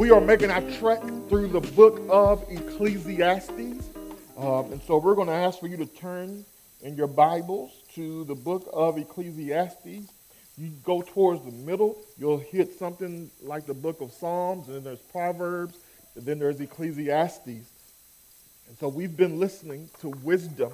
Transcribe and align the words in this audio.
We 0.00 0.10
are 0.10 0.20
making 0.22 0.50
our 0.50 0.62
trek 0.78 1.02
through 1.28 1.48
the 1.48 1.60
book 1.60 2.00
of 2.08 2.42
Ecclesiastes. 2.48 3.90
Um, 4.34 4.72
and 4.72 4.80
so 4.80 4.96
we're 4.96 5.14
going 5.14 5.28
to 5.28 5.34
ask 5.34 5.60
for 5.60 5.66
you 5.66 5.76
to 5.76 5.84
turn 5.84 6.42
in 6.80 6.96
your 6.96 7.06
Bibles 7.06 7.70
to 7.96 8.24
the 8.24 8.34
book 8.34 8.66
of 8.72 8.96
Ecclesiastes. 8.96 10.10
You 10.56 10.70
go 10.84 11.02
towards 11.02 11.44
the 11.44 11.52
middle, 11.52 11.98
you'll 12.16 12.38
hit 12.38 12.78
something 12.78 13.30
like 13.42 13.66
the 13.66 13.74
book 13.74 14.00
of 14.00 14.10
Psalms, 14.10 14.68
and 14.68 14.76
then 14.76 14.84
there's 14.84 15.00
Proverbs, 15.00 15.76
and 16.16 16.24
then 16.24 16.38
there's 16.38 16.62
Ecclesiastes. 16.62 17.46
And 17.46 18.78
so 18.80 18.88
we've 18.88 19.18
been 19.18 19.38
listening 19.38 19.90
to 20.00 20.08
wisdom 20.22 20.72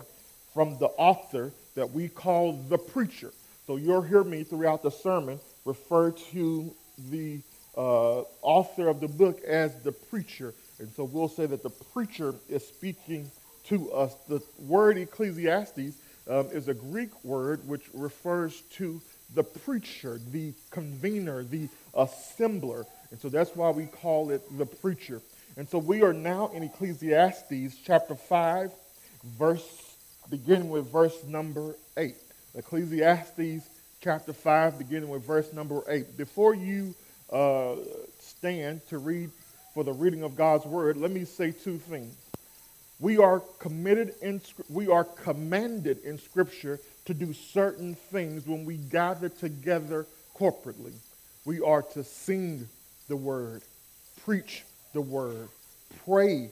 from 0.55 0.79
the 0.79 0.91
author 0.99 1.51
that 1.75 1.91
we 1.91 2.09
call 2.09 2.53
the 2.69 2.79
preacher. 2.79 3.33
So 3.67 3.75
you'll 3.75 4.03
hear 4.03 4.23
me 4.23 4.45
throughout 4.45 4.85
the 4.85 4.93
sermon 4.93 5.41
refer 5.65 6.13
to 6.13 6.73
the 7.11 7.41
uh, 7.77 8.23
author 8.43 8.89
of 8.89 9.01
the 9.01 9.09
book 9.09 9.41
as 9.43 9.75
the 9.83 9.93
preacher. 9.93 10.55
And 10.79 10.91
so 10.93 11.05
we'll 11.05 11.29
say 11.29 11.47
that 11.47 11.63
the 11.63 11.71
preacher 11.71 12.35
is 12.49 12.67
speaking 12.67 13.31
to 13.65 13.91
us. 13.93 14.15
The 14.29 14.43
word 14.59 14.99
Ecclesiastes 14.99 15.97
um, 16.29 16.49
is 16.53 16.69
a 16.69 16.75
Greek 16.75 17.25
word 17.25 17.67
which 17.67 17.83
refers 17.95 18.61
to 18.73 19.01
the 19.35 19.43
preacher, 19.43 20.21
the 20.31 20.53
convener, 20.71 21.43
the 21.43 21.69
assembler. 21.95 22.85
And 23.11 23.21
so 23.21 23.29
that's 23.29 23.55
why 23.55 23.71
we 23.71 23.87
call 23.87 24.31
it 24.31 24.43
the 24.57 24.67
preacher. 24.67 25.21
And 25.57 25.69
so 25.69 25.79
we 25.79 26.03
are 26.03 26.13
now 26.13 26.51
in 26.55 26.63
Ecclesiastes 26.63 27.77
chapter 27.85 28.15
5, 28.15 28.71
verse, 29.39 29.97
beginning 30.29 30.69
with 30.69 30.91
verse 30.93 31.17
number 31.25 31.75
8. 31.97 32.15
Ecclesiastes 32.55 33.67
chapter 34.01 34.33
5, 34.33 34.79
beginning 34.79 35.09
with 35.09 35.27
verse 35.27 35.53
number 35.53 35.83
8. 35.89 36.17
Before 36.17 36.55
you 36.55 36.95
uh, 37.33 37.77
stand 38.21 38.87
to 38.89 38.99
read 38.99 39.31
for 39.75 39.85
the 39.85 39.93
reading 39.93 40.23
of 40.23 40.37
God's 40.37 40.65
word, 40.65 40.97
let 40.97 41.11
me 41.11 41.25
say 41.25 41.51
two 41.51 41.79
things. 41.79 42.15
We 42.99 43.19
are 43.19 43.41
committed 43.59 44.15
in, 44.23 44.41
we 44.71 44.89
are 44.89 45.05
commanded 45.05 45.99
in 46.03 46.19
Scripture 46.19 46.81
to 47.05 47.15
do 47.15 47.35
certain 47.35 47.95
things 47.95 48.47
when 48.47 48.65
we 48.65 48.77
gather 48.77 49.29
together 49.29 50.07
corporately. 50.35 50.95
We 51.45 51.61
are 51.61 51.83
to 51.83 52.05
sing 52.05 52.67
the 53.09 53.17
word, 53.17 53.63
preach 54.25 54.65
the 54.95 55.03
word, 55.03 55.49
pray 56.07 56.51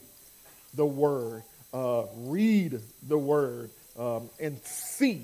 the 0.75 0.85
word, 0.85 1.43
uh, 1.73 2.03
read 2.17 2.79
the 3.07 3.17
word, 3.17 3.71
um, 3.97 4.29
and 4.39 4.59
see 4.63 5.23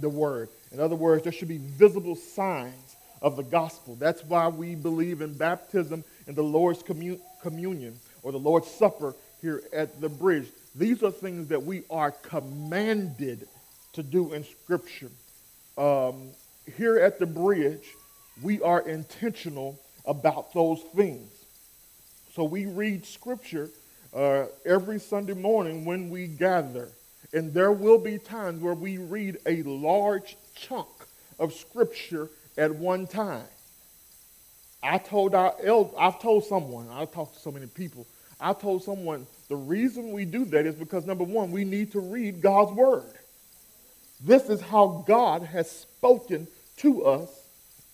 the 0.00 0.08
word. 0.08 0.48
In 0.72 0.80
other 0.80 0.96
words, 0.96 1.24
there 1.24 1.32
should 1.32 1.48
be 1.48 1.58
visible 1.58 2.16
signs 2.16 2.96
of 3.24 3.36
the 3.36 3.42
gospel. 3.42 3.94
That's 3.94 4.22
why 4.22 4.48
we 4.48 4.74
believe 4.74 5.22
in 5.22 5.32
baptism 5.32 6.04
and 6.26 6.36
the 6.36 6.42
Lord's 6.42 6.82
commun- 6.82 7.20
communion 7.40 7.98
or 8.22 8.32
the 8.32 8.38
Lord's 8.38 8.70
Supper 8.70 9.14
here 9.40 9.62
at 9.72 9.98
the 10.02 10.10
bridge. 10.10 10.46
These 10.74 11.02
are 11.02 11.10
things 11.10 11.48
that 11.48 11.62
we 11.62 11.84
are 11.88 12.10
commanded 12.10 13.48
to 13.94 14.02
do 14.02 14.34
in 14.34 14.44
Scripture. 14.44 15.10
Um, 15.78 16.32
here 16.76 16.98
at 16.98 17.18
the 17.18 17.24
bridge, 17.24 17.94
we 18.42 18.60
are 18.60 18.86
intentional 18.86 19.80
about 20.04 20.52
those 20.52 20.82
things. 20.94 21.30
So 22.34 22.44
we 22.44 22.66
read 22.66 23.06
Scripture 23.06 23.70
uh, 24.14 24.46
every 24.66 25.00
Sunday 25.00 25.32
morning 25.32 25.86
when 25.86 26.10
we 26.10 26.26
gather. 26.26 26.90
And 27.32 27.54
there 27.54 27.72
will 27.72 27.98
be 27.98 28.18
times 28.18 28.60
where 28.60 28.74
we 28.74 28.98
read 28.98 29.38
a 29.46 29.62
large 29.62 30.36
chunk 30.54 30.88
of 31.38 31.54
Scripture 31.54 32.28
at 32.56 32.74
one 32.74 33.06
time. 33.06 33.46
I 34.82 34.98
told 34.98 35.34
our 35.34 35.54
el- 35.62 35.94
I've 35.98 36.20
told 36.20 36.44
someone, 36.44 36.88
I've 36.90 37.12
talked 37.12 37.34
to 37.34 37.40
so 37.40 37.50
many 37.50 37.66
people, 37.66 38.06
I 38.40 38.52
told 38.52 38.82
someone 38.82 39.26
the 39.48 39.56
reason 39.56 40.12
we 40.12 40.24
do 40.24 40.44
that 40.46 40.66
is 40.66 40.74
because 40.74 41.06
number 41.06 41.24
one, 41.24 41.50
we 41.50 41.64
need 41.64 41.92
to 41.92 42.00
read 42.00 42.42
God's 42.42 42.72
word. 42.72 43.12
This 44.20 44.48
is 44.48 44.60
how 44.60 45.04
God 45.06 45.42
has 45.42 45.70
spoken 45.70 46.46
to 46.78 47.04
us, 47.04 47.30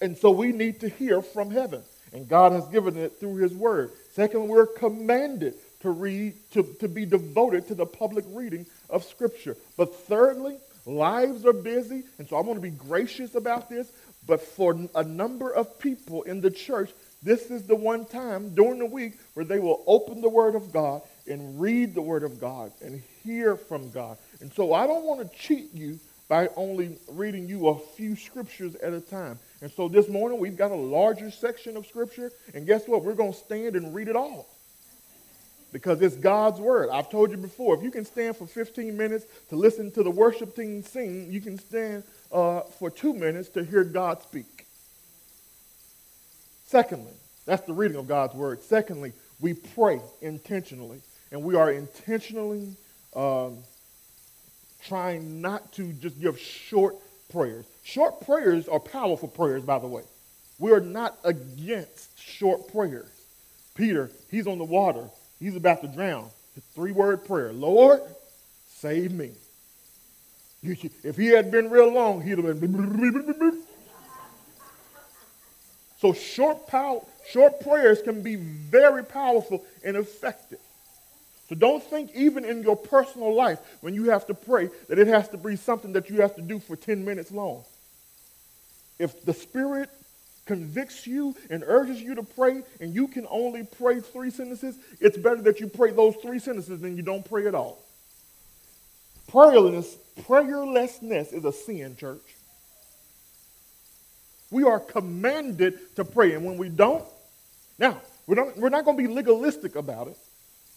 and 0.01 0.17
so 0.17 0.31
we 0.31 0.53
need 0.53 0.81
to 0.81 0.89
hear 0.89 1.23
from 1.23 1.51
heaven. 1.51 1.83
And 2.13 2.29
God 2.29 2.53
has 2.53 2.67
given 2.69 2.97
it 2.97 3.21
through 3.21 3.37
his 3.37 3.55
word. 3.55 3.93
Second, 4.15 4.49
we're 4.49 4.67
commanded 4.67 5.55
to 5.81 5.91
read, 5.91 6.35
to, 6.53 6.63
to 6.81 6.89
be 6.89 7.05
devoted 7.05 7.69
to 7.69 7.75
the 7.75 7.87
public 7.87 8.25
reading 8.29 8.67
of 8.89 9.05
Scripture. 9.05 9.57
But 9.77 9.95
thirdly, 9.95 10.59
lives 10.87 11.47
are 11.47 11.53
busy, 11.53 12.03
and 12.19 12.29
so 12.29 12.37
I 12.37 12.41
want 12.41 12.57
to 12.57 12.63
be 12.63 12.71
gracious 12.71 13.35
about 13.35 13.69
this. 13.69 13.91
But 14.31 14.43
for 14.43 14.79
a 14.95 15.03
number 15.03 15.53
of 15.53 15.81
people 15.81 16.23
in 16.23 16.41
the 16.41 16.53
church, 16.53 16.93
this 17.21 17.51
is 17.51 17.65
the 17.65 17.75
one 17.75 18.05
time 18.05 18.55
during 18.55 18.79
the 18.79 18.87
week 18.87 19.15
where 19.35 19.45
they 19.45 19.59
will 19.59 19.83
open 19.89 20.21
the 20.21 20.29
Word 20.29 20.55
of 20.55 20.73
God 20.73 21.03
and 21.29 21.61
read 21.61 21.97
the 21.97 22.01
Word 22.01 22.23
of 22.23 22.41
God 22.41 22.71
and 22.81 23.03
hear 23.25 23.57
from 23.57 23.91
God. 23.91 24.19
And 24.41 24.53
so 24.53 24.73
I 24.73 24.87
don't 24.87 25.03
want 25.03 25.21
to 25.21 25.37
cheat 25.37 25.75
you 25.75 25.99
by 26.29 26.49
only 26.55 26.97
reading 27.09 27.49
you 27.49 27.71
a 27.71 27.79
few 27.97 28.15
scriptures 28.15 28.77
at 28.77 28.93
a 28.93 29.01
time. 29.01 29.37
And 29.63 29.73
so 29.73 29.89
this 29.89 30.09
morning 30.09 30.39
we've 30.39 30.57
got 30.57 30.71
a 30.71 30.77
larger 30.77 31.33
section 31.33 31.77
of 31.77 31.85
Scripture, 31.89 32.31
and 32.55 32.69
guess 32.69 32.87
what? 32.87 33.03
We're 33.03 33.15
going 33.15 33.33
to 33.33 33.39
stand 33.39 33.75
and 33.75 33.93
read 33.93 34.07
it 34.07 34.15
all 34.15 34.47
because 35.73 36.01
it's 36.03 36.17
God's 36.17 36.61
word. 36.61 36.91
I've 36.91 37.11
told 37.11 37.31
you 37.31 37.37
before, 37.37 37.77
if 37.77 37.83
you 37.83 37.91
can 37.91 38.05
stand 38.05 38.37
for 38.37 38.47
15 38.47 38.97
minutes 38.97 39.27
to 39.49 39.57
listen 39.57 39.91
to 39.93 40.03
the 40.03 40.11
worship 40.11 40.55
team 40.55 40.83
sing, 40.83 41.31
you 41.31 41.41
can 41.41 41.59
stand 41.59 42.05
uh, 42.33 42.61
for 42.79 42.91
two 42.91 43.15
minutes 43.15 43.49
to 43.51 43.65
hear 43.65 43.85
God 43.85 44.23
speak. 44.23 44.67
Secondly, 46.67 47.13
that's 47.47 47.63
the 47.63 47.73
reading 47.73 47.97
of 47.97 48.07
God's 48.07 48.35
word. 48.35 48.63
Secondly, 48.63 49.13
we 49.41 49.55
pray 49.55 50.01
intentionally, 50.21 51.01
and 51.33 51.43
we 51.43 51.57
are 51.57 51.73
intentionally 51.73 52.77
um, 53.17 53.59
trying 54.85 55.41
not 55.41 55.73
to 55.73 55.93
just 55.95 56.21
give 56.21 56.39
short 56.39 56.97
prayers. 57.31 57.65
Short 57.83 58.21
prayers 58.25 58.69
are 58.69 58.81
powerful 58.81 59.29
prayers, 59.29 59.65
by 59.65 59.79
the 59.79 59.87
way. 59.87 60.03
We 60.59 60.73
are 60.73 60.81
not 60.81 61.19
against 61.25 62.19
short 62.21 62.71
prayers. 62.71 63.09
Peter, 63.75 64.11
he's 64.31 64.47
on 64.47 64.59
the 64.59 64.65
water. 64.65 65.09
He's 65.41 65.57
about 65.57 65.81
to 65.81 65.89
drown. 65.89 66.29
Three 66.75 66.93
word 66.93 67.25
prayer 67.25 67.53
Lord, 67.53 68.03
save 68.69 69.13
me. 69.13 69.33
If 70.63 71.17
he 71.17 71.29
had 71.29 71.51
been 71.51 71.71
real 71.71 71.91
long, 71.91 72.21
he'd 72.21 72.39
have 72.39 72.61
been. 72.61 73.63
So 75.99 76.13
short, 76.13 76.67
pow- 76.67 77.07
short 77.29 77.61
prayers 77.61 78.03
can 78.03 78.23
be 78.23 78.37
very 78.37 79.05
powerful 79.05 79.65
and 79.83 79.97
effective. 79.97 80.59
So 81.49 81.55
don't 81.55 81.83
think 81.83 82.11
even 82.15 82.45
in 82.45 82.63
your 82.63 82.77
personal 82.77 83.35
life 83.35 83.59
when 83.81 83.95
you 83.95 84.11
have 84.11 84.27
to 84.27 84.35
pray 84.35 84.69
that 84.89 84.99
it 84.99 85.09
has 85.09 85.29
to 85.31 85.37
be 85.37 85.57
something 85.57 85.93
that 85.95 86.09
you 86.09 86.21
have 86.21 86.37
to 86.37 86.43
do 86.43 86.59
for 86.59 86.77
10 86.77 87.05
minutes 87.05 87.33
long. 87.33 87.65
If 88.99 89.25
the 89.25 89.35
Spirit 89.35 89.91
convicts 90.51 91.07
you 91.07 91.33
and 91.49 91.63
urges 91.65 92.03
you 92.03 92.17
to 92.17 92.25
pray 92.25 92.61
and 92.81 92.93
you 92.93 93.07
can 93.07 93.25
only 93.31 93.63
pray 93.63 94.01
three 94.01 94.31
sentences, 94.31 94.77
it's 94.99 95.17
better 95.17 95.41
that 95.41 95.61
you 95.61 95.69
pray 95.69 95.93
those 95.93 96.17
three 96.17 96.41
sentences 96.41 96.81
than 96.81 96.97
you 96.97 97.05
don't 97.05 97.25
pray 97.25 97.47
at 97.47 97.55
all. 97.55 97.79
Prayerlessness, 99.31 99.97
prayerlessness 100.23 101.33
is 101.33 101.45
a 101.45 101.53
sin, 101.53 101.95
church. 101.97 102.35
We 104.51 104.65
are 104.65 104.81
commanded 104.81 105.79
to 105.95 106.05
pray, 106.05 106.35
and 106.35 106.45
when 106.45 106.59
we 106.59 106.69
don't, 106.69 107.05
now, 107.79 108.01
we're 108.27 108.35
not, 108.35 108.57
we're 108.59 108.71
not 108.71 108.85
going 108.85 108.97
to 108.97 109.03
be 109.05 109.09
legalistic 109.09 109.77
about 109.77 110.09
it 110.09 110.19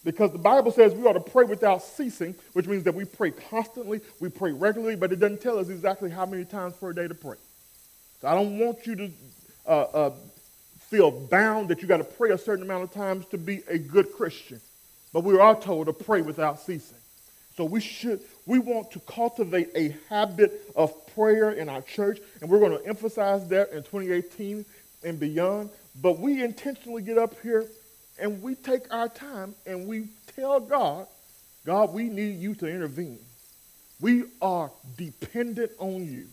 because 0.04 0.30
the 0.30 0.38
Bible 0.38 0.70
says 0.70 0.94
we 0.94 1.04
ought 1.04 1.14
to 1.14 1.32
pray 1.32 1.46
without 1.46 1.82
ceasing, 1.82 2.36
which 2.52 2.68
means 2.68 2.84
that 2.84 2.94
we 2.94 3.04
pray 3.04 3.32
constantly, 3.32 4.00
we 4.20 4.28
pray 4.28 4.52
regularly, 4.52 4.94
but 4.94 5.10
it 5.10 5.18
doesn't 5.18 5.40
tell 5.40 5.58
us 5.58 5.68
exactly 5.68 6.10
how 6.10 6.26
many 6.26 6.44
times 6.44 6.74
per 6.74 6.92
day 6.92 7.08
to 7.08 7.14
pray. 7.14 7.38
So 8.20 8.28
I 8.28 8.34
don't 8.34 8.60
want 8.60 8.86
you 8.86 8.94
to 8.94 9.10
uh, 9.66 9.70
uh, 9.70 10.10
feel 10.80 11.10
bound 11.10 11.68
that 11.68 11.82
you 11.82 11.88
got 11.88 11.98
to 11.98 12.04
pray 12.04 12.30
a 12.30 12.38
certain 12.38 12.64
amount 12.64 12.84
of 12.84 12.92
times 12.92 13.26
to 13.26 13.38
be 13.38 13.62
a 13.68 13.78
good 13.78 14.12
Christian. 14.12 14.60
But 15.12 15.24
we 15.24 15.38
are 15.38 15.58
told 15.58 15.86
to 15.86 15.92
pray 15.92 16.22
without 16.22 16.60
ceasing. 16.60 16.98
So 17.56 17.64
we 17.64 17.80
should, 17.80 18.20
we 18.46 18.58
want 18.58 18.90
to 18.92 19.00
cultivate 19.00 19.70
a 19.76 19.94
habit 20.08 20.72
of 20.74 21.06
prayer 21.14 21.52
in 21.52 21.68
our 21.68 21.82
church, 21.82 22.18
and 22.40 22.50
we're 22.50 22.58
going 22.58 22.76
to 22.76 22.86
emphasize 22.86 23.48
that 23.48 23.70
in 23.70 23.82
2018 23.84 24.64
and 25.04 25.20
beyond. 25.20 25.70
But 26.02 26.18
we 26.18 26.42
intentionally 26.42 27.02
get 27.02 27.18
up 27.18 27.40
here 27.42 27.66
and 28.18 28.42
we 28.42 28.54
take 28.54 28.92
our 28.92 29.08
time 29.08 29.54
and 29.66 29.86
we 29.86 30.08
tell 30.34 30.60
God, 30.60 31.06
God, 31.64 31.92
we 31.92 32.04
need 32.04 32.40
you 32.40 32.54
to 32.56 32.66
intervene. 32.66 33.18
We 34.00 34.24
are 34.42 34.70
dependent 34.96 35.72
on 35.78 36.04
you. 36.04 36.26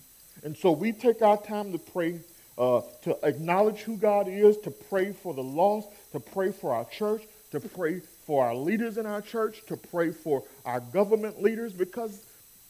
And 0.44 0.58
so 0.58 0.72
we 0.72 0.92
take 0.92 1.22
our 1.22 1.38
time 1.38 1.72
to 1.72 1.78
pray 1.78 2.20
uh, 2.62 2.82
to 3.02 3.18
acknowledge 3.24 3.80
who 3.80 3.98
God 3.98 4.28
is, 4.28 4.56
to 4.58 4.70
pray 4.70 5.14
for 5.14 5.34
the 5.34 5.42
lost, 5.42 5.90
to 6.12 6.20
pray 6.20 6.52
for 6.52 6.76
our 6.76 6.86
church, 6.86 7.24
to 7.50 7.60
pray 7.60 8.02
for 8.28 8.46
our 8.46 8.56
leaders 8.56 9.00
in 9.00 9.08
our 9.08 9.20
church, 9.20 9.64
to 9.66 9.76
pray 9.76 10.12
for 10.12 10.44
our 10.64 10.80
government 10.80 11.42
leaders, 11.42 11.74
because 11.74 12.24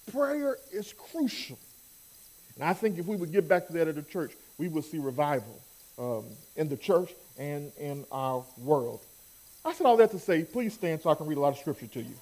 prayer 0.10 0.56
is 0.72 0.94
crucial. 0.94 1.60
And 2.56 2.64
I 2.64 2.72
think 2.72 3.00
if 3.00 3.06
we 3.06 3.18
would 3.18 3.34
get 3.34 3.50
back 3.50 3.68
to 3.68 3.74
that 3.74 3.90
at 3.90 3.96
the 3.96 4.02
church, 4.02 4.32
we 4.58 4.70
would 4.70 4.86
see 4.86 4.98
revival 4.98 5.62
um, 6.00 6.24
in 6.56 6.70
the 6.70 6.78
church 6.78 7.14
and 7.38 7.74
in 7.78 8.06
our 8.14 8.46
world. 8.60 9.02
I 9.66 9.74
said 9.74 9.86
all 9.86 9.98
that 9.98 10.12
to 10.12 10.20
say, 10.20 10.44
please 10.46 10.74
stand 10.74 11.02
so 11.02 11.10
I 11.10 11.16
can 11.16 11.28
read 11.28 11.38
a 11.38 11.42
lot 11.42 11.50
of 11.50 11.58
scripture 11.58 11.88
to 11.88 12.00
you. 12.00 12.16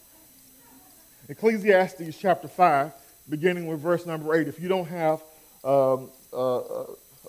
Ecclesiastes 1.30 2.18
chapter 2.18 2.48
5, 2.48 2.92
beginning 3.30 3.68
with 3.68 3.80
verse 3.80 4.08
number 4.08 4.34
8. 4.34 4.48
If 4.48 4.60
you 4.60 4.70
don't 4.70 4.88
have 4.88 5.22
um, 5.64 6.10
uh, 6.34 6.62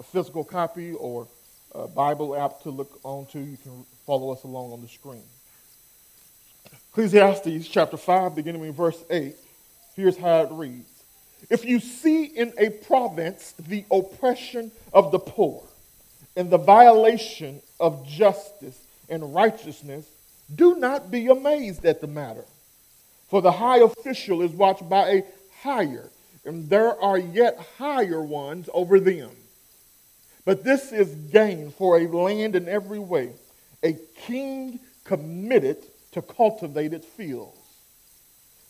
a 0.00 0.02
physical 0.02 0.42
copy 0.42 0.92
or 0.94 1.28
a 1.74 1.86
Bible 1.86 2.34
app 2.34 2.62
to 2.62 2.70
look 2.70 2.98
onto, 3.04 3.38
you 3.38 3.58
can 3.62 3.84
follow 4.06 4.32
us 4.32 4.42
along 4.44 4.72
on 4.72 4.80
the 4.80 4.88
screen. 4.88 5.22
Ecclesiastes 6.90 7.68
chapter 7.68 7.98
5, 7.98 8.34
beginning 8.34 8.62
with 8.62 8.74
verse 8.74 9.04
8. 9.10 9.36
Here's 9.94 10.16
how 10.16 10.40
it 10.40 10.48
reads 10.50 10.88
If 11.50 11.64
you 11.64 11.78
see 11.78 12.24
in 12.24 12.52
a 12.58 12.70
province 12.70 13.54
the 13.68 13.84
oppression 13.92 14.72
of 14.92 15.12
the 15.12 15.18
poor 15.18 15.62
and 16.34 16.50
the 16.50 16.58
violation 16.58 17.60
of 17.78 18.06
justice 18.08 18.80
and 19.10 19.34
righteousness, 19.34 20.06
do 20.54 20.76
not 20.76 21.10
be 21.10 21.28
amazed 21.28 21.84
at 21.84 22.00
the 22.00 22.06
matter. 22.06 22.44
For 23.28 23.42
the 23.42 23.52
high 23.52 23.78
official 23.78 24.40
is 24.42 24.50
watched 24.50 24.88
by 24.88 25.08
a 25.10 25.24
higher, 25.60 26.08
and 26.44 26.68
there 26.70 27.00
are 27.00 27.18
yet 27.18 27.58
higher 27.76 28.22
ones 28.22 28.68
over 28.72 28.98
them. 28.98 29.30
But 30.50 30.64
this 30.64 30.90
is 30.90 31.14
gain 31.30 31.70
for 31.70 31.96
a 31.96 32.08
land 32.08 32.56
in 32.56 32.68
every 32.68 32.98
way, 32.98 33.30
a 33.84 33.92
king 34.16 34.80
committed 35.04 35.76
to 36.10 36.22
cultivate 36.22 36.92
its 36.92 37.06
fields. 37.06 37.56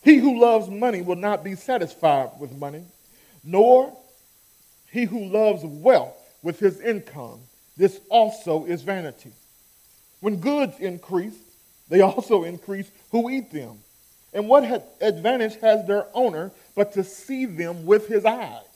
He 0.03 0.17
who 0.17 0.39
loves 0.39 0.69
money 0.69 1.01
will 1.01 1.15
not 1.15 1.43
be 1.43 1.55
satisfied 1.55 2.33
with 2.39 2.51
money, 2.51 2.83
nor 3.43 3.97
he 4.91 5.05
who 5.05 5.25
loves 5.25 5.63
wealth 5.63 6.13
with 6.43 6.59
his 6.59 6.79
income. 6.81 7.39
This 7.77 7.99
also 8.11 8.65
is 8.65 8.83
vanity. 8.83 9.31
When 10.19 10.35
goods 10.35 10.77
increase, 10.79 11.39
they 11.89 12.01
also 12.01 12.43
increase 12.43 12.91
who 13.09 13.27
eat 13.31 13.51
them. 13.51 13.79
And 14.33 14.47
what 14.47 14.85
advantage 15.01 15.55
has 15.61 15.87
their 15.87 16.05
owner 16.13 16.51
but 16.75 16.93
to 16.93 17.03
see 17.03 17.47
them 17.47 17.87
with 17.87 18.07
his 18.07 18.23
eyes? 18.23 18.70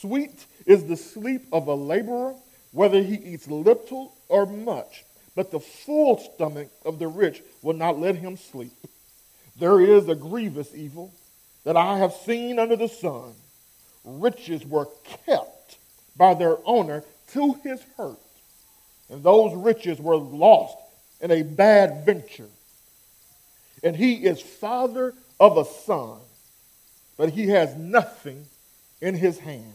Sweet 0.00 0.46
is 0.66 0.84
the 0.84 0.96
sleep 0.96 1.46
of 1.52 1.68
a 1.68 1.74
laborer, 1.74 2.34
whether 2.72 3.02
he 3.02 3.14
eats 3.14 3.46
little 3.48 4.14
or 4.28 4.46
much, 4.46 5.04
but 5.34 5.50
the 5.50 5.60
full 5.60 6.18
stomach 6.18 6.68
of 6.84 6.98
the 6.98 7.08
rich 7.08 7.42
will 7.62 7.74
not 7.74 7.98
let 7.98 8.16
him 8.16 8.36
sleep. 8.36 8.72
There 9.58 9.80
is 9.80 10.08
a 10.08 10.14
grievous 10.14 10.74
evil 10.74 11.12
that 11.64 11.76
I 11.76 11.98
have 11.98 12.12
seen 12.12 12.58
under 12.58 12.76
the 12.76 12.88
sun. 12.88 13.34
Riches 14.04 14.64
were 14.66 14.88
kept 15.26 15.76
by 16.16 16.34
their 16.34 16.56
owner 16.64 17.04
to 17.32 17.54
his 17.62 17.80
hurt, 17.96 18.18
and 19.08 19.22
those 19.22 19.54
riches 19.54 20.00
were 20.00 20.16
lost 20.16 20.76
in 21.20 21.30
a 21.30 21.42
bad 21.42 22.04
venture. 22.04 22.48
And 23.84 23.94
he 23.94 24.14
is 24.14 24.40
father 24.40 25.14
of 25.38 25.56
a 25.56 25.64
son, 25.64 26.18
but 27.16 27.30
he 27.30 27.48
has 27.48 27.76
nothing 27.76 28.46
in 29.00 29.14
his 29.14 29.38
hand. 29.38 29.74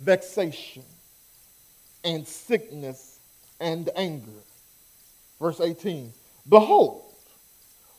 vexation 0.00 0.82
and 2.04 2.26
sickness 2.26 3.18
and 3.60 3.90
anger. 3.96 4.40
Verse 5.40 5.60
18 5.60 6.12
Behold, 6.48 7.02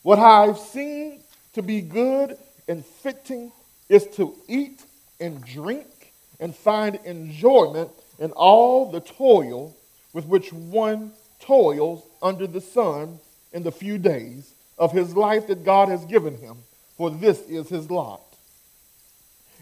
what 0.02 0.18
I've 0.18 0.58
seen 0.58 1.20
to 1.54 1.62
be 1.62 1.80
good 1.80 2.36
and 2.68 2.84
fitting 2.84 3.50
is 3.88 4.06
to 4.16 4.34
eat 4.48 4.82
and 5.20 5.44
drink 5.44 6.12
and 6.38 6.54
find 6.54 6.98
enjoyment 7.04 7.90
in 8.18 8.30
all 8.32 8.90
the 8.90 9.00
toil 9.00 9.74
with 10.12 10.26
which 10.26 10.52
one 10.52 11.12
toils 11.40 12.02
under 12.22 12.46
the 12.46 12.60
sun 12.60 13.18
in 13.52 13.62
the 13.62 13.72
few 13.72 13.98
days 13.98 14.52
of 14.78 14.92
his 14.92 15.16
life 15.16 15.46
that 15.46 15.64
God 15.64 15.88
has 15.88 16.04
given 16.04 16.36
him, 16.36 16.56
for 16.96 17.10
this 17.10 17.40
is 17.42 17.68
his 17.68 17.90
lot. 17.90 18.20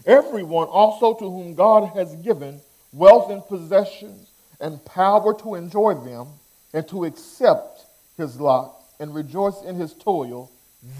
Everyone 0.05 0.67
also 0.67 1.13
to 1.15 1.31
whom 1.31 1.55
God 1.55 1.89
has 1.95 2.15
given 2.17 2.61
wealth 2.93 3.31
and 3.31 3.45
possessions 3.45 4.29
and 4.59 4.83
power 4.85 5.33
to 5.39 5.55
enjoy 5.55 5.95
them 5.95 6.27
and 6.73 6.87
to 6.89 7.05
accept 7.05 7.85
his 8.17 8.39
lot 8.39 8.75
and 8.99 9.13
rejoice 9.13 9.61
in 9.63 9.75
his 9.75 9.93
toil, 9.93 10.51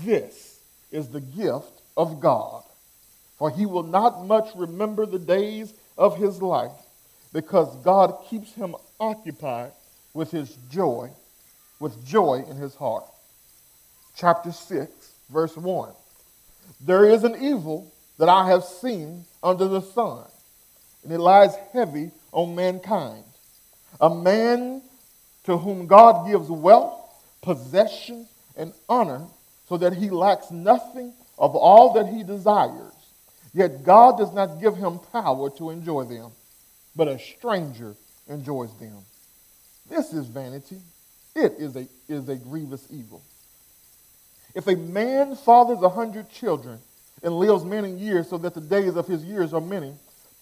this 0.04 0.60
is 0.92 1.10
the 1.10 1.22
gift 1.22 1.82
of 1.96 2.20
God. 2.20 2.64
For 3.38 3.50
he 3.50 3.66
will 3.66 3.84
not 3.84 4.26
much 4.26 4.50
remember 4.56 5.06
the 5.06 5.20
days 5.20 5.74
of 5.98 6.18
his 6.18 6.42
life 6.42 6.72
because 7.34 7.76
God 7.78 8.18
keeps 8.30 8.54
him 8.54 8.76
occupied 9.00 9.72
with 10.14 10.32
his 10.32 10.56
joy, 10.72 11.10
with 11.80 12.06
joy 12.06 12.46
in 12.50 12.56
his 12.56 12.76
heart. 12.76 13.06
Chapter 14.16 14.52
6, 14.52 14.90
verse 15.30 15.58
1. 15.58 15.92
There 16.82 17.06
is 17.06 17.24
an 17.24 17.36
evil 17.42 17.92
that 18.18 18.30
I 18.30 18.48
have 18.50 18.64
seen 18.64 19.26
under 19.44 19.68
the 19.68 19.82
sun, 19.82 20.26
and 21.04 21.12
it 21.12 21.20
lies 21.20 21.56
heavy 21.74 22.12
on 22.32 22.56
mankind. 22.56 23.24
A 24.02 24.14
man 24.14 24.82
to 25.46 25.58
whom 25.58 25.88
God 25.88 26.28
gives 26.28 26.50
wealth, 26.50 27.00
possessions, 27.42 28.28
and 28.58 28.74
honor, 28.90 29.26
so 29.68 29.78
that 29.78 29.94
he 29.94 30.10
lacks 30.10 30.52
nothing 30.52 31.14
of 31.38 31.56
all 31.56 31.94
that 31.94 32.08
he 32.08 32.24
desires. 32.24 32.94
Yet 33.54 33.84
God 33.84 34.18
does 34.18 34.34
not 34.34 34.60
give 34.60 34.76
him 34.76 35.00
power 35.12 35.50
to 35.52 35.70
enjoy 35.70 36.04
them, 36.04 36.32
but 36.96 37.08
a 37.08 37.20
stranger 37.20 37.96
enjoys 38.28 38.76
them. 38.80 38.98
This 39.90 40.14
is 40.14 40.28
vanity. 40.28 40.82
It 41.36 41.54
is 41.58 41.76
a, 41.76 41.88
is 42.08 42.28
a 42.30 42.36
grievous 42.36 42.88
evil. 42.90 43.22
If 44.54 44.68
a 44.68 44.76
man 44.76 45.36
fathers 45.36 45.82
a 45.82 45.90
hundred 45.90 46.30
children, 46.30 46.80
and 47.26 47.40
lives 47.40 47.66
many 47.66 47.90
years 47.90 48.30
so 48.30 48.38
that 48.38 48.54
the 48.54 48.62
days 48.62 48.96
of 48.96 49.08
his 49.08 49.24
years 49.26 49.52
are 49.52 49.60
many, 49.60 49.92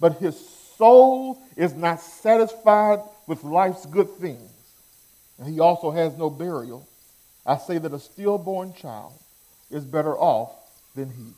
but 0.02 0.18
his 0.18 0.38
soul 0.78 1.42
is 1.56 1.74
not 1.74 2.02
satisfied 2.02 3.00
with 3.25 3.42
life's 3.46 3.86
good 3.86 4.10
things. 4.18 4.52
And 5.40 5.48
he 5.48 5.62
also 5.62 5.92
has 5.92 6.18
no 6.18 6.30
burial. 6.30 6.86
I 7.46 7.58
say 7.58 7.78
that 7.78 7.94
a 7.94 8.00
stillborn 8.00 8.74
child 8.74 9.13
is 9.72 9.86
better 9.86 10.13
off 10.13 10.52
than 10.94 11.10
he. 11.10 11.32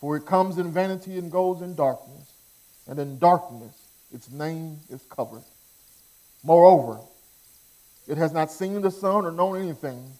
For 0.00 0.16
it 0.16 0.26
comes 0.26 0.58
in 0.58 0.72
vanity 0.72 1.16
and 1.16 1.30
goes 1.30 1.62
in 1.62 1.76
darkness, 1.76 2.32
and 2.88 2.98
in 2.98 3.20
darkness 3.20 3.74
its 4.12 4.30
name 4.32 4.78
is 4.90 5.02
covered. 5.08 5.44
Moreover, 6.42 6.98
it 8.08 8.18
has 8.18 8.32
not 8.32 8.50
seen 8.50 8.80
the 8.80 8.90
sun 8.90 9.26
or 9.26 9.30
known 9.30 9.60
anything, 9.60 10.10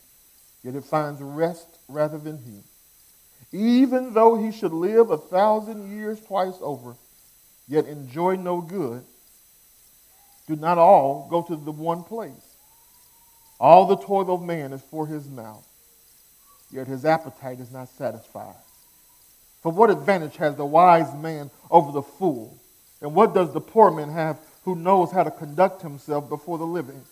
yet 0.63 0.77
it 0.77 0.85
finds 0.85 1.21
rest 1.21 1.67
rather 1.89 2.19
than 2.19 2.39
he 2.39 2.63
even 3.53 4.13
though 4.13 4.37
he 4.37 4.53
should 4.53 4.73
live 4.73 5.11
a 5.11 5.17
thousand 5.17 5.97
years 5.97 6.21
twice 6.21 6.57
over, 6.61 6.97
yet 7.67 7.87
enjoy 7.87 8.37
no 8.37 8.61
good, 8.61 9.05
do 10.47 10.57
not 10.57 10.79
all 10.79 11.29
go 11.31 11.43
to 11.43 11.57
the 11.57 11.73
one 11.73 12.03
place. 12.03 12.57
All 13.61 13.87
the 13.87 13.97
toil 13.97 14.35
of 14.35 14.43
man 14.43 14.73
is 14.73 14.83
for 14.83 15.07
his 15.07 15.29
mouth, 15.29 15.67
yet 16.71 16.87
his 16.87 17.05
appetite 17.05 17.61
is 17.61 17.71
not 17.71 17.89
satisfied. 17.89 18.55
For 19.63 19.73
what 19.73 19.91
advantage 19.91 20.37
has 20.37 20.57
the 20.57 20.65
wise 20.65 21.13
man 21.15 21.51
over 21.71 21.93
the 21.93 22.03
fool? 22.03 22.57
And 23.01 23.15
what 23.15 23.35
does 23.35 23.53
the 23.53 23.61
poor 23.61 23.91
man 23.91 24.11
have 24.11 24.39
who 24.65 24.75
knows 24.75 25.11
how 25.11 25.25
to 25.25 25.31
conduct 25.31 25.83
himself 25.83 26.29
before 26.29 26.59
the 26.59 26.67
living? 26.67 27.03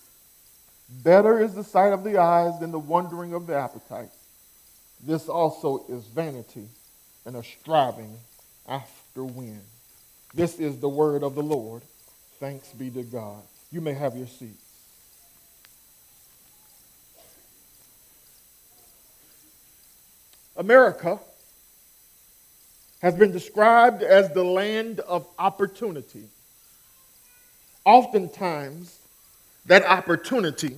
Better 0.89 1.39
is 1.39 1.53
the 1.53 1.63
sight 1.63 1.91
of 1.91 2.03
the 2.03 2.17
eyes 2.17 2.59
than 2.59 2.71
the 2.71 2.79
wandering 2.79 3.33
of 3.33 3.47
the 3.47 3.55
appetite. 3.55 4.09
This 5.05 5.29
also 5.29 5.85
is 5.89 6.05
vanity 6.07 6.67
and 7.25 7.35
a 7.35 7.43
striving 7.43 8.17
after 8.67 9.23
wind. 9.23 9.61
This 10.33 10.59
is 10.59 10.77
the 10.77 10.89
word 10.89 11.23
of 11.23 11.35
the 11.35 11.43
Lord. 11.43 11.83
Thanks 12.39 12.69
be 12.69 12.89
to 12.91 13.03
God. 13.03 13.41
You 13.71 13.81
may 13.81 13.93
have 13.93 14.15
your 14.15 14.27
seats. 14.27 14.63
America 20.55 21.19
has 23.01 23.13
been 23.13 23.31
described 23.31 24.01
as 24.01 24.31
the 24.31 24.43
land 24.43 24.99
of 25.01 25.27
opportunity. 25.37 26.23
Oftentimes, 27.85 28.99
that 29.67 29.85
opportunity 29.85 30.75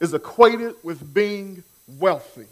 is 0.00 0.12
equated 0.12 0.74
with 0.82 1.14
being 1.14 1.62
wealthy. 1.98 2.46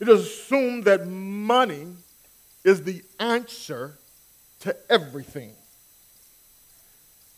It 0.00 0.08
is 0.08 0.20
assumed 0.26 0.84
that 0.84 1.06
money 1.06 1.86
is 2.64 2.82
the 2.82 3.02
answer 3.18 3.96
to 4.60 4.76
everything. 4.90 5.52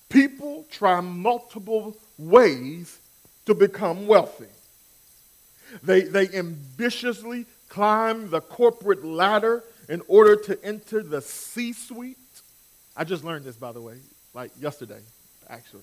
People 0.08 0.66
try 0.70 1.00
multiple 1.00 1.96
ways 2.16 2.98
to 3.46 3.54
become 3.54 4.06
wealthy. 4.06 4.46
They, 5.82 6.02
they 6.02 6.28
ambitiously 6.30 7.46
climb 7.68 8.30
the 8.30 8.40
corporate 8.40 9.04
ladder 9.04 9.62
in 9.88 10.02
order 10.08 10.36
to 10.36 10.64
enter 10.64 11.02
the 11.02 11.20
C 11.20 11.72
suite. 11.72 12.16
I 12.96 13.04
just 13.04 13.24
learned 13.24 13.44
this, 13.44 13.56
by 13.56 13.72
the 13.72 13.80
way, 13.80 13.98
like 14.34 14.50
yesterday, 14.58 15.00
actually. 15.48 15.82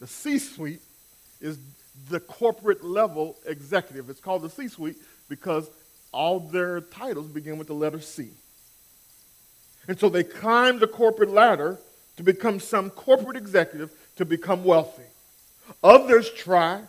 The 0.00 0.06
C 0.06 0.38
suite 0.38 0.82
is 1.40 1.58
the 2.08 2.20
corporate 2.20 2.84
level 2.84 3.36
executive. 3.46 4.10
It's 4.10 4.20
called 4.20 4.42
the 4.42 4.50
C 4.50 4.68
suite 4.68 4.96
because 5.28 5.70
all 6.12 6.40
their 6.40 6.80
titles 6.80 7.26
begin 7.28 7.58
with 7.58 7.66
the 7.66 7.74
letter 7.74 8.00
C. 8.00 8.28
And 9.88 9.98
so 9.98 10.08
they 10.08 10.22
climb 10.22 10.78
the 10.78 10.86
corporate 10.86 11.30
ladder 11.30 11.78
to 12.16 12.22
become 12.22 12.60
some 12.60 12.90
corporate 12.90 13.36
executive 13.36 13.90
to 14.16 14.24
become 14.24 14.64
wealthy. 14.64 15.02
Others 15.82 16.30
try 16.30 16.82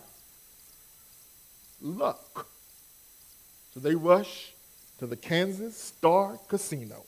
luck. 1.80 2.48
So 3.72 3.80
they 3.80 3.94
rush 3.94 4.52
to 4.98 5.06
the 5.06 5.16
Kansas 5.16 5.76
Star 5.76 6.38
Casino. 6.48 7.04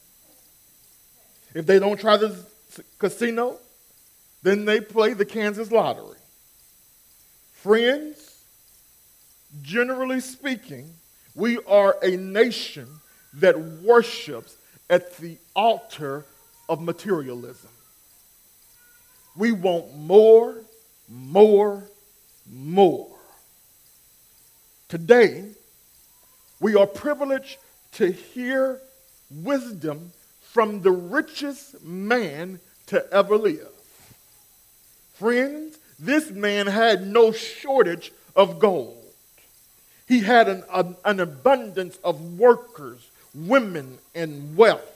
If 1.55 1.67
they 1.67 1.79
don't 1.79 1.99
try 1.99 2.17
the 2.17 2.37
casino, 2.99 3.59
then 4.43 4.65
they 4.65 4.81
play 4.81 5.13
the 5.13 5.25
Kansas 5.25 5.71
Lottery. 5.71 6.19
Friends, 7.53 8.45
generally 9.63 10.21
speaking, 10.21 10.93
we 11.37 11.59
are 11.69 11.97
a 12.03 12.17
nation 12.17 12.89
that 13.35 13.61
worships 13.61 14.57
at 14.89 15.17
the 15.19 15.37
altar 15.55 16.25
of 16.69 16.81
materialism. 16.81 17.71
We 19.37 19.53
want 19.53 19.95
more, 19.95 20.57
more, 21.09 21.85
more. 22.51 23.09
Today, 24.89 25.45
we 26.59 26.75
are 26.75 26.87
privileged 26.87 27.59
to 27.93 28.11
hear 28.11 28.81
wisdom 29.31 30.13
from 30.41 30.81
the 30.81 30.91
richest 30.91 31.85
man 31.85 32.61
to 32.87 33.07
ever 33.13 33.37
live. 33.37 33.69
Friends, 35.15 35.77
this 35.99 36.31
man 36.31 36.67
had 36.67 37.07
no 37.07 37.31
shortage 37.31 38.11
of 38.35 38.59
gold. 38.59 39.06
He 40.07 40.21
had 40.21 40.49
an, 40.49 40.65
an 41.05 41.21
abundance 41.21 41.99
of 42.05 42.39
workers, 42.39 43.11
women, 43.35 43.99
and 44.15 44.57
wealth. 44.57 44.93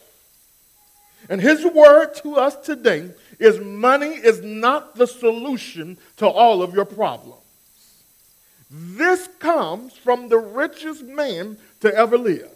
And 1.29 1.40
his 1.40 1.64
word 1.64 2.14
to 2.23 2.37
us 2.37 2.57
today 2.57 3.11
is 3.38 3.61
money 3.61 4.09
is 4.09 4.40
not 4.40 4.97
the 4.97 5.07
solution 5.07 5.99
to 6.17 6.26
all 6.26 6.62
of 6.62 6.75
your 6.75 6.85
problems. 6.85 7.37
This 8.71 9.29
comes 9.38 9.95
from 9.95 10.29
the 10.29 10.38
richest 10.38 11.02
man 11.02 11.59
to 11.81 11.93
ever 11.95 12.17
live. 12.17 12.50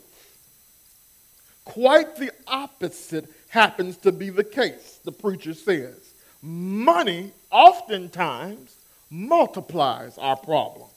Quite 1.64 2.16
the 2.16 2.30
opposite 2.46 3.28
happens 3.49 3.96
to 3.99 4.12
be 4.12 4.30
the 4.30 4.44
case, 4.44 5.00
the 5.04 5.12
preacher 5.12 5.54
says. 5.54 6.14
Money 6.40 7.32
oftentimes 7.50 8.76
multiplies 9.11 10.18
our 10.18 10.37
problems. 10.37 10.93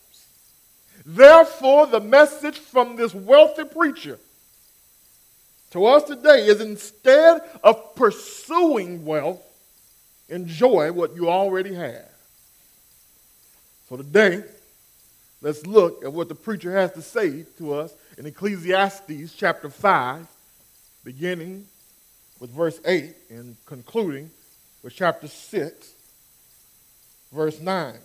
Therefore, 1.10 1.88
the 1.88 2.02
message 2.02 2.60
from 2.60 2.98
this 2.98 3.16
wealthy 3.16 3.64
preacher 3.64 4.20
to 5.72 5.86
us 5.86 6.04
today 6.04 6.48
is 6.48 6.60
instead 6.60 7.42
of 7.64 7.96
pursuing 7.96 9.06
wealth, 9.06 9.42
enjoy 10.28 10.92
what 10.92 11.16
you 11.16 11.30
already 11.30 11.74
have. 11.76 12.10
So 13.88 13.96
today, 13.96 14.44
let's 15.42 15.66
look 15.66 16.04
at 16.04 16.12
what 16.12 16.28
the 16.28 16.36
preacher 16.36 16.74
has 16.74 16.92
to 16.92 17.02
say 17.02 17.46
to 17.58 17.76
us 17.76 17.94
in 18.18 18.26
Ecclesiastes 18.26 19.34
chapter 19.34 19.70
5, 19.70 20.28
beginning 21.06 21.68
with 22.42 22.50
verse 22.50 22.82
8 22.84 23.16
and 23.30 23.56
concluding 23.66 24.30
with 24.84 24.94
chapter 24.94 25.30
6, 25.30 25.90
verse 27.32 27.62
9. 27.62 27.96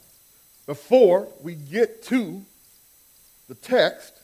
Before 0.66 1.26
we 1.42 1.56
get 1.56 2.04
to 2.04 2.44
the 3.52 3.68
text, 3.68 4.14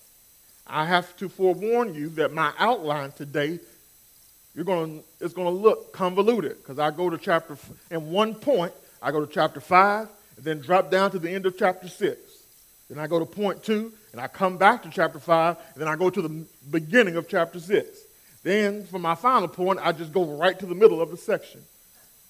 I 0.66 0.87
have 0.87 1.14
to 1.18 1.28
forewarn 1.28 1.94
you 1.94 2.08
that 2.11 2.32
my 2.32 2.50
outline 2.58 3.12
today 3.12 3.58
you're 4.54 4.64
going 4.64 5.00
to, 5.00 5.25
it's 5.25 5.35
going 5.35 5.47
to 5.47 5.62
look 5.62 5.92
convoluted 5.92 6.56
because 6.56 6.78
I 6.78 6.90
go 6.90 7.11
to 7.11 7.18
chapter, 7.18 7.58
in 7.90 8.11
one 8.11 8.35
point, 8.35 8.73
I 9.02 9.12
go 9.12 9.25
to 9.25 9.30
chapter 9.30 9.61
5 9.61 10.08
and 10.37 10.44
then 10.44 10.61
drop 10.61 10.90
down 10.90 11.11
to 11.11 11.18
the 11.18 11.30
end 11.30 11.44
of 11.44 11.58
chapter 11.58 11.88
6. 11.88 12.18
Then 12.88 12.99
I 12.99 13.06
go 13.06 13.18
to 13.18 13.26
point 13.26 13.62
2 13.62 13.92
and 14.12 14.20
I 14.20 14.28
come 14.28 14.56
back 14.56 14.82
to 14.85 14.90
chapter 14.90 15.18
5 15.18 15.56
and 15.75 15.80
then 15.82 15.88
I 15.88 15.97
go 15.97 16.08
to 16.08 16.23
the 16.23 16.47
beginning 16.70 17.16
of 17.16 17.28
chapter 17.28 17.61
6. 17.61 17.87
Then 18.42 18.85
for 18.85 18.99
my 18.99 19.14
final 19.14 19.49
point, 19.49 19.78
I 19.82 19.92
just 19.92 20.12
go 20.12 20.25
right 20.25 20.58
to 20.58 20.64
the 20.64 20.75
middle 20.75 21.02
of 21.02 21.11
the 21.11 21.18
section. 21.18 21.61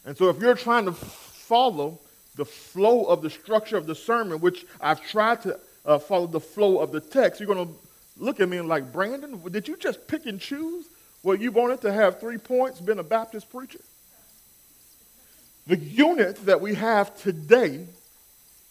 And 0.05 0.17
so 0.17 0.31
if 0.31 0.41
you're 0.41 0.57
trying 0.57 0.87
to 0.87 0.93
follow 0.93 2.01
the 2.35 2.45
flow 2.45 3.05
of 3.05 3.23
the 3.23 3.31
structure 3.31 3.77
of 3.77 3.87
the 3.87 3.95
sermon, 3.95 4.41
which 4.41 4.67
I've 4.81 5.01
tried 5.01 5.43
to 5.43 5.59
uh, 5.89 5.99
follow 5.99 6.29
the 6.29 6.39
flow 6.39 6.79
of 6.79 6.93
the 6.93 7.01
text, 7.01 7.41
you're 7.41 7.53
going 7.53 7.67
to 7.67 7.75
look 8.17 8.39
at 8.39 8.49
me 8.49 8.59
and 8.59 8.69
like, 8.69 8.93
Brandon, 8.93 9.41
did 9.51 9.67
you 9.67 9.77
just 9.77 10.07
pick 10.07 10.27
and 10.27 10.41
choose 10.41 10.87
well, 11.23 11.37
you 11.37 11.51
wanted 11.51 11.81
to 11.83 11.93
have 11.93 12.21
three 12.21 12.39
points, 12.39 12.81
been 12.81 12.99
a 12.99 13.05
Baptist 13.05 13.51
preacher? 13.51 13.81
The 15.67 15.77
unit 15.77 16.47
that 16.47 16.61
we 16.61 16.75
have 16.75 17.21
today 17.21 17.87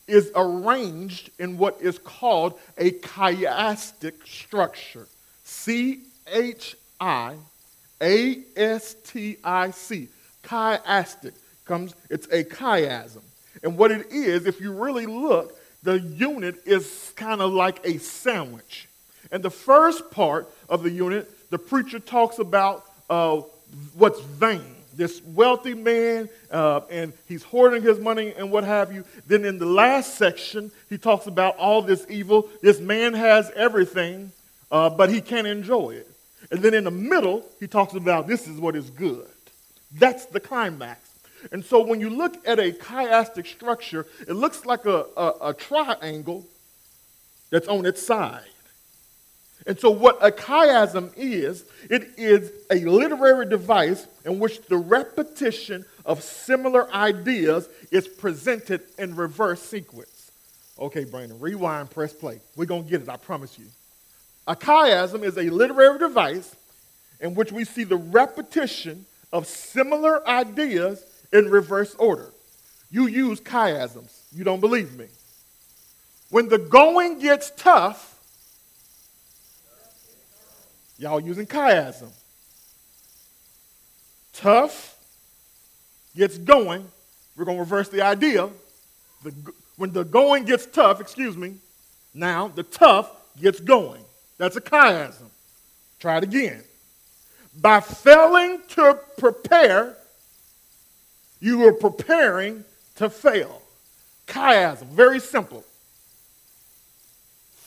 is 0.08 0.32
arranged 0.34 1.30
in 1.38 1.58
what 1.58 1.78
is 1.82 2.00
called 2.00 2.58
a 2.78 2.92
chiastic 2.92 4.26
structure. 4.26 5.08
C 5.44 6.00
H 6.32 6.76
I 7.00 7.36
A 8.02 8.40
S 8.56 8.96
T 9.06 9.38
I 9.44 9.72
C. 9.72 10.08
Chiastic 10.44 11.34
comes, 11.66 11.94
it's 12.10 12.28
a 12.28 12.46
chiasm. 12.46 13.22
And 13.62 13.78
what 13.78 13.92
it 13.92 14.12
is, 14.12 14.46
if 14.46 14.62
you 14.62 14.72
really 14.72 15.06
look, 15.06 15.60
the 15.88 16.02
unit 16.02 16.56
is 16.66 17.14
kind 17.16 17.40
of 17.40 17.54
like 17.54 17.80
a 17.86 17.98
sandwich. 17.98 18.90
And 19.32 19.42
the 19.42 19.50
first 19.50 20.12
part 20.12 20.50
of 20.68 20.84
the 20.84 20.90
unit 20.90 21.32
the 21.50 21.58
preacher 21.58 21.98
talks 21.98 22.40
about 22.40 22.84
uh, 23.10 23.38
what's 23.96 24.20
vain. 24.20 24.76
This 24.94 25.22
wealthy 25.24 25.76
man, 25.76 26.28
uh, 26.52 26.82
and 26.92 27.14
he's 27.30 27.42
hoarding 27.42 27.84
his 27.84 28.00
money 28.00 28.34
and 28.38 28.52
what 28.52 28.66
have 28.66 28.92
you. 28.92 29.06
Then 29.28 29.46
in 29.46 29.60
the 29.60 29.66
last 29.66 30.16
section, 30.16 30.72
he 30.90 30.98
talks 30.98 31.26
about 31.26 31.56
all 31.56 31.82
this 31.82 32.06
evil. 32.10 32.50
This 32.62 32.82
man 32.82 33.14
has 33.14 33.50
everything, 33.52 34.34
uh, 34.70 34.90
but 34.90 35.10
he 35.10 35.22
can't 35.22 35.48
enjoy 35.48 35.92
it. 35.92 36.12
And 36.52 36.62
then 36.62 36.74
in 36.74 36.84
the 36.84 36.92
middle, 36.92 37.46
he 37.62 37.68
talks 37.68 37.94
about 37.94 38.28
this 38.28 38.46
is 38.46 38.60
what 38.60 38.76
is 38.76 38.90
good. 38.90 39.30
That's 39.94 40.26
the 40.26 40.42
climax. 40.42 41.07
And 41.52 41.64
so 41.64 41.84
when 41.86 42.00
you 42.00 42.10
look 42.10 42.36
at 42.48 42.60
a 42.60 42.72
chiastic 42.72 43.48
structure, 43.48 44.06
it 44.28 44.34
looks 44.34 44.66
like 44.66 44.86
a, 44.86 45.06
a, 45.16 45.34
a 45.50 45.54
triangle 45.54 46.46
that's 47.50 47.68
on 47.68 47.86
its 47.86 48.02
side. 48.06 48.44
And 49.66 49.78
so, 49.78 49.90
what 49.90 50.18
a 50.22 50.32
chiasm 50.32 51.12
is, 51.18 51.66
it 51.90 52.12
is 52.16 52.54
a 52.72 52.86
literary 52.86 53.46
device 53.46 54.08
in 54.24 54.40
which 54.40 54.62
the 54.68 54.78
repetition 54.78 55.84
of 56.06 56.24
similar 56.24 56.90
ideas 56.94 57.68
is 57.92 58.08
presented 58.08 58.82
in 58.98 59.16
reverse 59.16 59.62
sequence. 59.62 60.32
Okay, 60.80 61.04
Brandon, 61.04 61.38
rewind, 61.40 61.90
press 61.90 62.14
play. 62.14 62.40
We're 62.56 62.66
going 62.66 62.86
to 62.86 62.90
get 62.90 63.02
it, 63.02 63.10
I 63.10 63.18
promise 63.18 63.60
you. 63.60 63.66
A 64.48 64.56
chiasm 64.56 65.24
is 65.24 65.38
a 65.38 65.50
literary 65.50 66.00
device 66.00 66.56
in 67.20 67.36
which 67.36 67.52
we 67.52 67.66
see 67.66 67.84
the 67.84 67.98
repetition 67.98 69.06
of 69.34 69.48
similar 69.48 70.26
ideas 70.28 71.04
in 71.32 71.50
reverse 71.50 71.96
order. 71.96 72.32
You 72.90 73.08
use 73.08 73.42
chiasms. 73.42 74.22
You 74.34 74.44
don't 74.44 74.62
believe 74.62 74.98
me. 74.98 75.08
When 76.30 76.50
the 76.50 76.58
going 76.58 77.20
gets 77.20 77.52
tough, 77.52 78.18
Y'all 80.98 81.20
using 81.20 81.46
chiasm. 81.46 82.10
Tough 84.34 84.98
gets 86.16 86.38
going. 86.38 86.88
We're 87.36 87.46
going 87.46 87.58
to 87.58 87.64
reverse 87.64 87.90
the 87.90 88.02
idea. 88.02 88.50
The, 89.24 89.34
when 89.78 89.94
the 89.94 90.04
going 90.04 90.46
gets 90.46 90.66
tough, 90.66 91.00
excuse 91.00 91.38
me, 91.38 91.56
now 92.14 92.48
the 92.48 92.64
tough 92.64 93.12
gets 93.40 93.60
going. 93.60 94.02
That's 94.38 94.56
a 94.56 94.62
chiasm. 94.62 95.30
Try 96.00 96.18
it 96.18 96.24
again. 96.24 96.64
By 97.60 97.80
failing 97.80 98.62
to 98.70 99.00
prepare, 99.18 99.97
you 101.40 101.68
are 101.68 101.74
preparing 101.74 102.66
to 102.96 103.10
fail. 103.10 103.62
Chiasm, 104.28 104.88
very 104.88 105.20
simple. 105.20 105.64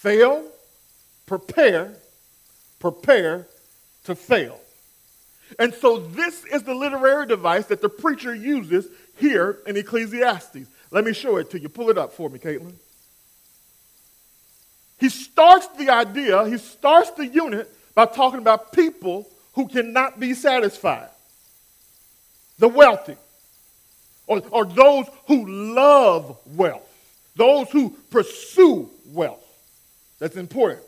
fail, 0.01 0.43
prepare, 1.27 1.93
prepare 2.79 3.47
to 4.05 4.15
fail. 4.15 4.59
And 5.59 5.75
so 5.75 5.99
this 5.99 6.45
is 6.47 6.63
the 6.63 6.75
literary 6.75 7.27
device 7.27 7.67
that 7.67 7.83
the 7.83 7.89
preacher 7.91 8.35
uses 8.35 8.89
here 9.17 9.59
in 9.67 9.77
Ecclesiastes. 9.77 10.69
Let 10.91 11.05
me 11.05 11.13
show 11.13 11.37
it 11.37 11.51
to 11.51 11.61
you. 11.61 11.69
Pull 11.69 11.91
it 11.91 11.99
up 11.99 12.15
for 12.15 12.31
me, 12.31 12.39
Caitlin. 12.39 12.73
He 14.99 15.11
starts 15.11 15.69
the 15.79 15.91
idea, 15.91 16.47
he 16.47 16.59
starts 16.59 17.11
the 17.13 17.27
unit 17.27 17.71
by 17.95 18.07
talking 18.07 18.39
about 18.39 18.73
people 18.73 19.29
who 19.55 19.69
cannot 19.69 20.19
be 20.19 20.35
satisfied. 20.35 21.09
The 22.59 22.69
wealthy, 22.69 23.17
or, 24.31 24.41
or 24.53 24.65
those 24.65 25.07
who 25.27 25.75
love 25.75 26.39
wealth, 26.55 26.89
those 27.35 27.69
who 27.71 27.91
pursue 28.11 28.89
wealth. 29.07 29.45
That's 30.21 30.37
important. 30.37 30.83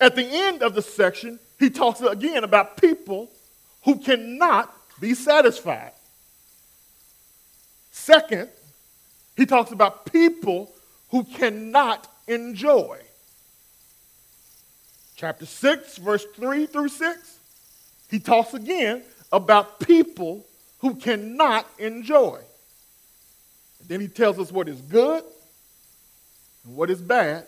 At 0.00 0.14
the 0.14 0.24
end 0.24 0.62
of 0.62 0.76
the 0.76 0.82
section, 0.82 1.40
he 1.58 1.68
talks 1.68 2.00
again 2.00 2.44
about 2.44 2.76
people 2.76 3.28
who 3.84 3.98
cannot 3.98 4.72
be 5.00 5.14
satisfied. 5.14 5.90
Second, 7.90 8.48
he 9.36 9.44
talks 9.44 9.72
about 9.72 10.06
people 10.06 10.70
who 11.10 11.24
cannot 11.24 12.06
enjoy. 12.28 13.00
Chapter 15.16 15.46
6, 15.46 15.96
verse 15.96 16.24
3 16.36 16.66
through 16.66 16.88
6, 16.88 17.38
he 18.10 18.20
talks 18.20 18.54
again 18.54 19.02
about 19.32 19.80
people 19.80 20.46
who 20.82 20.96
cannot 20.96 21.66
enjoy. 21.78 22.38
And 23.80 23.88
then 23.88 24.00
he 24.00 24.08
tells 24.08 24.38
us 24.38 24.52
what 24.52 24.68
is 24.68 24.80
good 24.82 25.22
and 26.64 26.76
what 26.76 26.90
is 26.90 27.00
bad. 27.00 27.46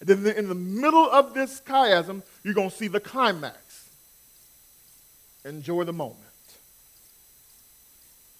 And 0.00 0.08
then 0.08 0.36
in 0.36 0.48
the 0.48 0.54
middle 0.54 1.10
of 1.10 1.34
this 1.34 1.60
chiasm, 1.60 2.22
you're 2.42 2.54
going 2.54 2.70
to 2.70 2.76
see 2.76 2.88
the 2.88 3.00
climax. 3.00 3.88
Enjoy 5.44 5.84
the 5.84 5.92
moment. 5.92 6.20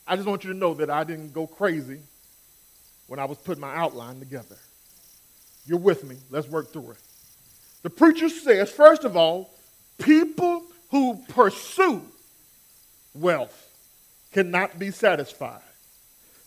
I 0.06 0.14
just 0.16 0.28
want 0.28 0.44
you 0.44 0.52
to 0.52 0.58
know 0.58 0.74
that 0.74 0.90
I 0.90 1.02
didn't 1.02 1.32
go 1.32 1.46
crazy 1.46 1.98
when 3.08 3.18
I 3.18 3.24
was 3.24 3.38
putting 3.38 3.60
my 3.60 3.74
outline 3.74 4.20
together. 4.20 4.56
You're 5.66 5.78
with 5.78 6.04
me. 6.04 6.16
Let's 6.30 6.48
work 6.48 6.72
through 6.72 6.92
it. 6.92 6.98
The 7.82 7.90
preacher 7.90 8.28
says, 8.28 8.70
first 8.70 9.04
of 9.04 9.16
all, 9.16 9.50
people 9.98 10.62
who 10.90 11.20
pursue 11.28 12.02
wealth 13.14 13.63
cannot 14.34 14.80
be 14.80 14.90
satisfied. 14.90 15.62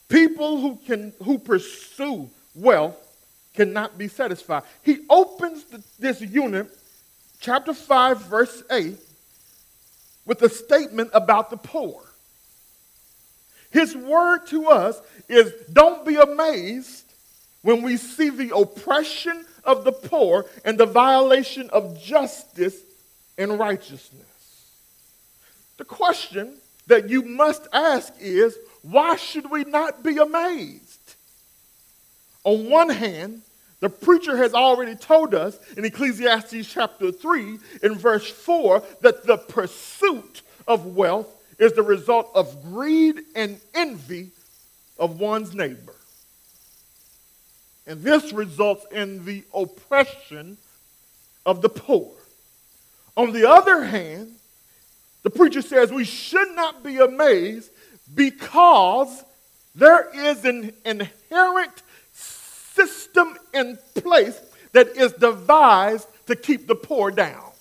People 0.10 0.60
who, 0.60 0.76
can, 0.86 1.14
who 1.24 1.40
pursue 1.40 2.30
wealth 2.54 2.98
cannot 3.56 3.98
be 3.98 4.10
satisfied. 4.10 4.64
He 4.84 5.00
opens 5.10 5.64
the, 5.64 5.82
this 5.98 6.22
unit, 6.22 6.68
chapter 7.40 7.74
5, 7.74 8.26
verse 8.26 8.62
8, 8.70 8.98
with 10.26 10.42
a 10.42 10.50
statement 10.50 11.12
about 11.14 11.50
the 11.50 11.56
poor. 11.56 12.04
His 13.72 13.96
word 13.96 14.46
to 14.48 14.68
us 14.68 15.00
is 15.30 15.54
don't 15.72 16.06
be 16.06 16.16
amazed 16.16 17.06
when 17.62 17.82
we 17.82 17.96
see 17.96 18.30
the 18.30 18.56
oppression 18.56 19.46
of 19.64 19.86
the 19.86 19.92
poor 19.94 20.46
and 20.66 20.78
the 20.78 20.86
violation 20.86 21.70
of 21.70 22.02
justice 22.02 22.76
and 23.38 23.58
righteousness. 23.58 24.24
The 25.78 25.86
question 25.86 26.58
that 26.88 27.10
you 27.10 27.22
must 27.22 27.68
ask 27.72 28.14
is 28.20 28.58
why 28.82 29.16
should 29.16 29.50
we 29.52 29.64
not 29.64 30.04
be 30.04 30.18
amazed? 30.18 31.16
On 32.44 32.70
one 32.70 32.90
hand, 32.90 33.42
the 33.80 33.90
preacher 33.90 34.38
has 34.38 34.54
already 34.54 34.96
told 34.96 35.36
us 35.36 35.60
in 35.76 35.86
Ecclesiastes 35.86 36.68
chapter 36.68 37.12
3, 37.12 37.60
in 37.84 37.96
verse 37.96 38.30
4, 38.30 38.82
that 39.02 39.26
the 39.26 39.38
pursuit 39.38 40.42
of 40.68 40.96
wealth 40.96 41.28
is 41.60 41.74
the 41.74 41.84
result 41.84 42.32
of 42.34 42.64
greed 42.64 43.22
and 43.36 43.60
envy 43.76 44.32
of 44.98 45.20
one's 45.20 45.54
neighbor. 45.54 45.94
And 47.86 48.02
this 48.02 48.34
results 48.34 48.86
in 48.92 49.26
the 49.26 49.44
oppression 49.54 50.58
of 51.46 51.62
the 51.62 51.70
poor. 51.70 52.12
On 53.16 53.32
the 53.32 53.50
other 53.50 53.84
hand, 53.84 54.37
the 55.24 55.30
preacher 55.30 55.62
says 55.62 55.92
we 55.92 56.04
should 56.04 56.56
not 56.56 56.84
be 56.84 56.98
amazed 56.98 57.72
because 58.14 59.24
there 59.76 60.10
is 60.14 60.46
an 60.46 60.74
inherent 60.86 61.84
system 62.12 63.38
in 63.54 63.78
place 63.96 64.40
that 64.74 64.88
is 64.90 65.14
devised 65.14 66.08
to 66.28 66.36
keep 66.36 66.68
the 66.68 66.76
poor 66.76 67.12
down. 67.12 67.52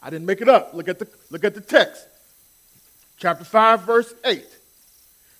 I 0.00 0.10
didn't 0.10 0.26
make 0.26 0.40
it 0.40 0.48
up. 0.48 0.74
Look 0.74 0.88
at 0.88 0.98
the, 0.98 1.08
look 1.30 1.44
at 1.44 1.54
the 1.54 1.60
text. 1.60 2.06
Chapter 3.16 3.44
5, 3.44 3.82
verse 3.82 4.14
8. 4.24 4.44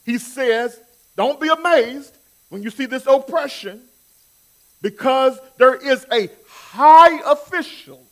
He 0.04 0.18
says, 0.18 0.78
Don't 1.16 1.40
be 1.40 1.48
amazed 1.48 2.16
when 2.50 2.62
you 2.62 2.70
see 2.70 2.86
this 2.86 3.06
oppression, 3.06 3.80
because 4.82 5.38
there 5.56 5.74
is 5.74 6.04
a 6.12 6.28
high 6.48 7.20
official 7.30 8.04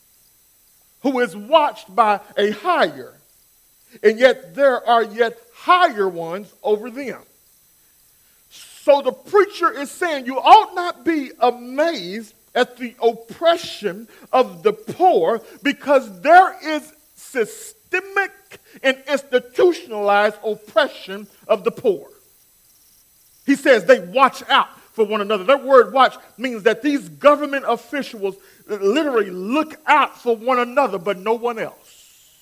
who 1.03 1.21
is 1.21 1.37
watched 1.37 1.95
by 1.95 2.21
a 2.37 2.51
higher, 2.51 3.15
and 4.03 4.19
yet 4.19 4.55
there 4.55 4.87
are 4.87 5.05
yet 5.05 5.39
higher 5.55 6.09
ones 6.09 6.53
over 6.63 6.91
them. 6.91 7.23
So 8.51 9.03
the 9.03 9.13
preacher 9.13 9.71
is 9.71 9.91
saying 9.91 10.27
you 10.27 10.39
ought 10.39 10.75
not 10.75 11.05
be 11.05 11.31
amazed 11.41 12.35
at 12.55 12.77
the 12.79 12.95
oppression 13.03 14.09
of 14.33 14.63
the 14.63 14.73
poor 14.73 15.43
because 15.63 16.21
there 16.23 16.57
is 16.65 16.93
systemic 17.15 18.33
and 18.83 19.03
institutionalized 19.07 20.37
oppression 20.45 21.27
of 21.47 21.65
the 21.65 21.71
poor. 21.71 22.09
He 23.45 23.55
says 23.55 23.85
they 23.85 24.01
watch 24.01 24.43
out 24.49 24.69
for 24.99 25.05
one 25.05 25.21
another. 25.21 25.45
That 25.45 25.65
word 25.65 25.93
watch 25.93 26.17
means 26.37 26.65
that 26.65 26.83
these 26.83 27.09
government 27.09 27.65
officials 27.69 28.35
literally 28.67 29.31
look 29.31 29.77
out 29.87 30.21
for 30.21 30.37
one 30.37 30.59
another, 30.59 30.99
but 30.99 31.19
no 31.19 31.35
one 31.35 31.61
else. 31.61 32.35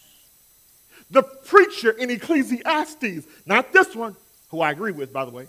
The 1.11 1.23
preacher 1.23 1.91
in 1.91 2.11
Ecclesiastes, 2.11 3.27
not 3.45 3.75
this 3.75 3.95
one, 3.95 4.17
who 4.49 4.63
I 4.63 4.71
agree 4.71 4.93
with, 4.93 5.13
by 5.13 5.27
the 5.27 5.31
way, 5.31 5.49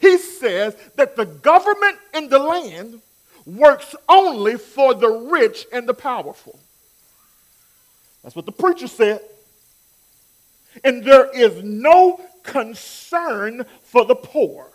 he 0.00 0.16
says 0.16 0.74
that 0.96 1.16
the 1.16 1.26
government 1.26 1.98
in 2.14 2.30
the 2.30 2.38
land 2.38 3.02
works 3.44 3.94
only 4.08 4.56
for 4.56 4.94
the 4.94 5.10
rich 5.10 5.66
and 5.70 5.86
the 5.86 5.94
powerful. 5.94 6.58
That's 8.22 8.34
what 8.34 8.46
the 8.46 8.52
preacher 8.52 8.88
said. 8.88 9.20
And 10.82 11.04
there 11.04 11.30
is 11.30 11.62
no 11.62 12.20
concern 12.42 13.66
for 13.84 14.06
the 14.06 14.14
poor. 14.14 14.71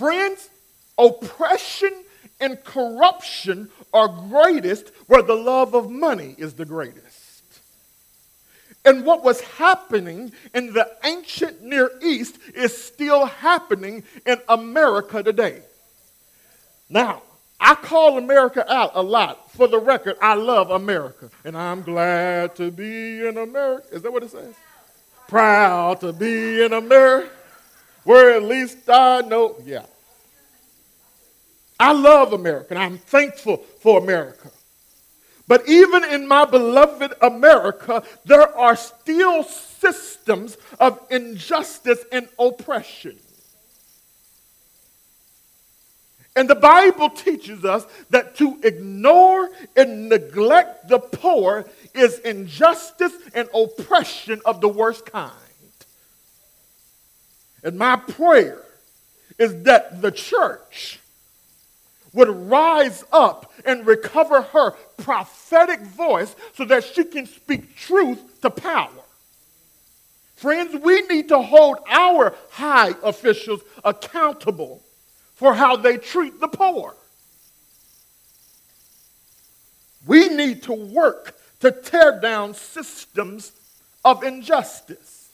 Friends, 0.00 0.48
oppression 0.96 1.92
and 2.40 2.64
corruption 2.64 3.68
are 3.92 4.08
greatest 4.08 4.92
where 5.08 5.20
the 5.20 5.34
love 5.34 5.74
of 5.74 5.90
money 5.90 6.34
is 6.38 6.54
the 6.54 6.64
greatest. 6.64 7.44
And 8.86 9.04
what 9.04 9.22
was 9.22 9.42
happening 9.42 10.32
in 10.54 10.72
the 10.72 10.90
ancient 11.04 11.62
Near 11.62 11.90
East 12.00 12.38
is 12.54 12.74
still 12.74 13.26
happening 13.26 14.02
in 14.24 14.38
America 14.48 15.22
today. 15.22 15.60
Now, 16.88 17.20
I 17.60 17.74
call 17.74 18.16
America 18.16 18.64
out 18.72 18.92
a 18.94 19.02
lot. 19.02 19.52
For 19.52 19.68
the 19.68 19.78
record, 19.78 20.16
I 20.22 20.32
love 20.32 20.70
America. 20.70 21.28
And 21.44 21.54
I'm 21.54 21.82
glad 21.82 22.56
to 22.56 22.70
be 22.70 23.26
in 23.26 23.36
America. 23.36 23.86
Is 23.92 24.00
that 24.00 24.10
what 24.10 24.22
it 24.22 24.30
says? 24.30 24.54
Proud 25.28 26.00
to 26.00 26.14
be 26.14 26.64
in 26.64 26.72
America, 26.72 27.28
where 28.04 28.34
at 28.34 28.42
least 28.42 28.78
I 28.88 29.20
know. 29.20 29.56
Yeah. 29.62 29.84
I 31.80 31.92
love 31.92 32.34
America, 32.34 32.74
and 32.74 32.78
I'm 32.78 32.98
thankful 32.98 33.56
for 33.56 33.98
America. 33.98 34.50
But 35.48 35.66
even 35.66 36.04
in 36.04 36.28
my 36.28 36.44
beloved 36.44 37.14
America, 37.22 38.02
there 38.26 38.56
are 38.56 38.76
still 38.76 39.42
systems 39.42 40.58
of 40.78 41.00
injustice 41.10 42.04
and 42.12 42.28
oppression. 42.38 43.18
And 46.36 46.48
the 46.48 46.54
Bible 46.54 47.10
teaches 47.10 47.64
us 47.64 47.86
that 48.10 48.36
to 48.36 48.60
ignore 48.62 49.48
and 49.74 50.08
neglect 50.08 50.88
the 50.88 50.98
poor 50.98 51.64
is 51.94 52.18
injustice 52.20 53.14
and 53.34 53.48
oppression 53.54 54.40
of 54.44 54.60
the 54.60 54.68
worst 54.68 55.06
kind. 55.06 55.32
And 57.64 57.78
my 57.78 57.96
prayer 57.96 58.62
is 59.38 59.62
that 59.62 60.02
the 60.02 60.12
church 60.12 61.00
would 62.12 62.28
rise 62.28 63.04
up 63.12 63.52
and 63.64 63.86
recover 63.86 64.42
her 64.42 64.72
prophetic 64.98 65.80
voice 65.80 66.34
so 66.54 66.64
that 66.64 66.84
she 66.84 67.04
can 67.04 67.26
speak 67.26 67.76
truth 67.76 68.40
to 68.42 68.50
power. 68.50 68.90
Friends, 70.36 70.74
we 70.82 71.02
need 71.02 71.28
to 71.28 71.42
hold 71.42 71.78
our 71.88 72.34
high 72.50 72.94
officials 73.02 73.60
accountable 73.84 74.82
for 75.34 75.54
how 75.54 75.76
they 75.76 75.98
treat 75.98 76.40
the 76.40 76.48
poor. 76.48 76.94
We 80.06 80.28
need 80.28 80.62
to 80.64 80.72
work 80.72 81.36
to 81.60 81.70
tear 81.70 82.20
down 82.20 82.54
systems 82.54 83.52
of 84.04 84.22
injustice. 84.22 85.28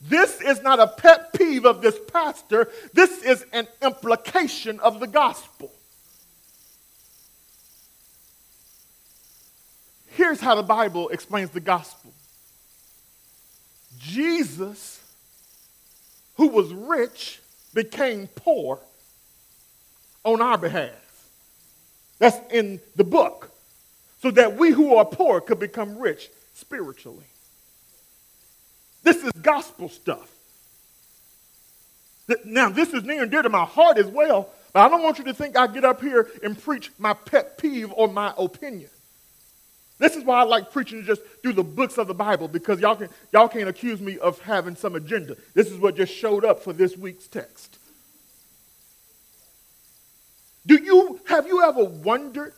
This 0.00 0.40
is 0.40 0.62
not 0.62 0.80
a 0.80 0.86
pet 0.86 1.32
peeve 1.34 1.66
of 1.66 1.82
this 1.82 1.98
pastor, 2.12 2.70
this 2.94 3.22
is 3.22 3.44
an 3.52 3.66
implication 3.82 4.80
of 4.80 5.00
the 5.00 5.06
gospel. 5.06 5.70
Here's 10.18 10.40
how 10.40 10.56
the 10.56 10.64
Bible 10.64 11.10
explains 11.10 11.50
the 11.50 11.60
gospel 11.60 12.12
Jesus, 14.00 15.00
who 16.34 16.48
was 16.48 16.72
rich, 16.74 17.40
became 17.72 18.26
poor 18.34 18.80
on 20.24 20.42
our 20.42 20.58
behalf. 20.58 20.90
That's 22.18 22.36
in 22.52 22.80
the 22.96 23.04
book. 23.04 23.52
So 24.20 24.32
that 24.32 24.56
we 24.56 24.72
who 24.72 24.96
are 24.96 25.04
poor 25.04 25.40
could 25.40 25.60
become 25.60 25.96
rich 25.96 26.30
spiritually. 26.52 27.26
This 29.04 29.22
is 29.22 29.30
gospel 29.40 29.88
stuff. 29.88 30.28
Now, 32.44 32.70
this 32.70 32.92
is 32.92 33.04
near 33.04 33.22
and 33.22 33.30
dear 33.30 33.42
to 33.42 33.48
my 33.48 33.64
heart 33.64 33.98
as 33.98 34.06
well, 34.06 34.48
but 34.72 34.80
I 34.80 34.88
don't 34.88 35.04
want 35.04 35.18
you 35.18 35.24
to 35.26 35.32
think 35.32 35.56
I 35.56 35.68
get 35.68 35.84
up 35.84 36.00
here 36.00 36.28
and 36.42 36.60
preach 36.60 36.90
my 36.98 37.12
pet 37.12 37.56
peeve 37.56 37.92
or 37.94 38.08
my 38.08 38.34
opinion. 38.36 38.90
This 39.98 40.14
is 40.14 40.24
why 40.24 40.40
I 40.40 40.44
like 40.44 40.72
preaching 40.72 41.02
just 41.04 41.22
through 41.42 41.54
the 41.54 41.64
books 41.64 41.98
of 41.98 42.06
the 42.06 42.14
Bible 42.14 42.46
because 42.46 42.80
y'all, 42.80 42.94
can, 42.94 43.08
y'all 43.32 43.48
can't 43.48 43.68
accuse 43.68 44.00
me 44.00 44.18
of 44.18 44.38
having 44.40 44.76
some 44.76 44.94
agenda. 44.94 45.36
This 45.54 45.70
is 45.70 45.78
what 45.78 45.96
just 45.96 46.14
showed 46.14 46.44
up 46.44 46.62
for 46.62 46.72
this 46.72 46.96
week's 46.96 47.26
text. 47.26 47.78
Do 50.66 50.80
you, 50.80 51.18
have 51.26 51.46
you 51.46 51.62
ever 51.64 51.82
wondered 51.82 52.54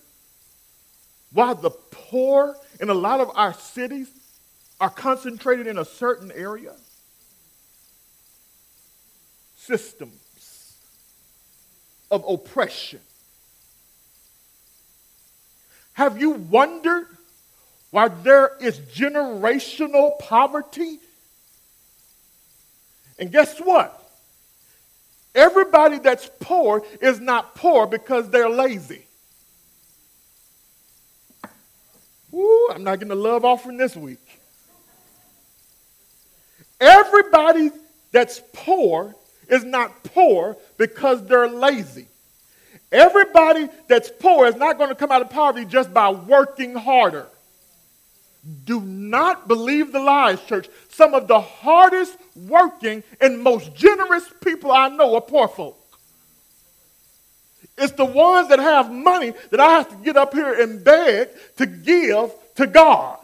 why 1.33 1.55
the 1.55 1.71
poor 1.71 2.57
in 2.81 2.91
a 2.91 2.95
lot 2.95 3.21
of 3.21 3.31
our 3.35 3.55
cities 3.55 4.11
are 4.81 4.91
concentrated 4.91 5.67
in 5.67 5.79
a 5.79 5.85
certain 5.85 6.33
area? 6.33 6.75
Systems 9.57 10.77
of 12.11 12.25
oppression. 12.29 13.01
Have 15.95 16.21
you 16.21 16.31
wondered 16.33 17.07
why 17.91 18.09
there 18.09 18.53
is 18.61 18.79
generational 18.79 20.19
poverty? 20.19 20.99
And 23.19 23.31
guess 23.31 23.59
what? 23.59 23.97
Everybody 25.35 25.99
that's 25.99 26.31
poor 26.41 26.83
is 27.01 27.21
not 27.21 27.55
poor 27.55 27.87
because 27.87 28.31
they're 28.31 28.49
lazy. 28.49 29.05
Ooh, 32.33 32.71
I'm 32.73 32.85
not 32.85 32.99
getting 32.99 33.13
a 33.13 33.17
love 33.17 33.45
offering 33.45 33.77
this 33.77 33.97
week. 33.97 34.19
Everybody 36.81 37.71
that's 38.13 38.41
poor 38.53 39.15
is 39.49 39.65
not 39.65 40.03
poor 40.05 40.57
because 40.77 41.25
they're 41.27 41.49
lazy. 41.49 42.07
Everybody 42.93 43.69
that's 43.89 44.11
poor 44.11 44.47
is 44.47 44.57
not 44.57 44.79
going 44.79 44.89
to 44.89 44.95
come 44.95 45.13
out 45.13 45.23
of 45.23 45.31
poverty 45.31 45.65
just 45.65 45.93
by 45.93 46.11
working 46.11 46.75
harder. 46.75 47.27
Do 48.65 48.81
not 48.81 49.49
believe 49.49 49.93
the 49.93 50.01
lies, 50.01 50.43
church. 50.45 50.69
Some 50.89 51.15
of 51.15 51.29
the 51.29 51.41
hardest 51.41 52.17
working 52.35 53.03
and 53.21 53.39
most 53.39 53.75
generous 53.75 54.25
people 54.43 54.73
I 54.73 54.89
know 54.89 55.15
are 55.15 55.21
poor 55.21 55.49
folk. 55.49 55.77
It's 57.77 57.93
the 57.93 58.05
ones 58.05 58.49
that 58.49 58.59
have 58.59 58.91
money 58.91 59.33
that 59.51 59.61
I 59.61 59.71
have 59.71 59.89
to 59.89 59.97
get 59.97 60.17
up 60.17 60.35
here 60.35 60.53
and 60.61 60.85
beg 60.85 61.29
to 61.57 61.67
give 61.67 62.33
to 62.57 62.67
God. 62.67 63.19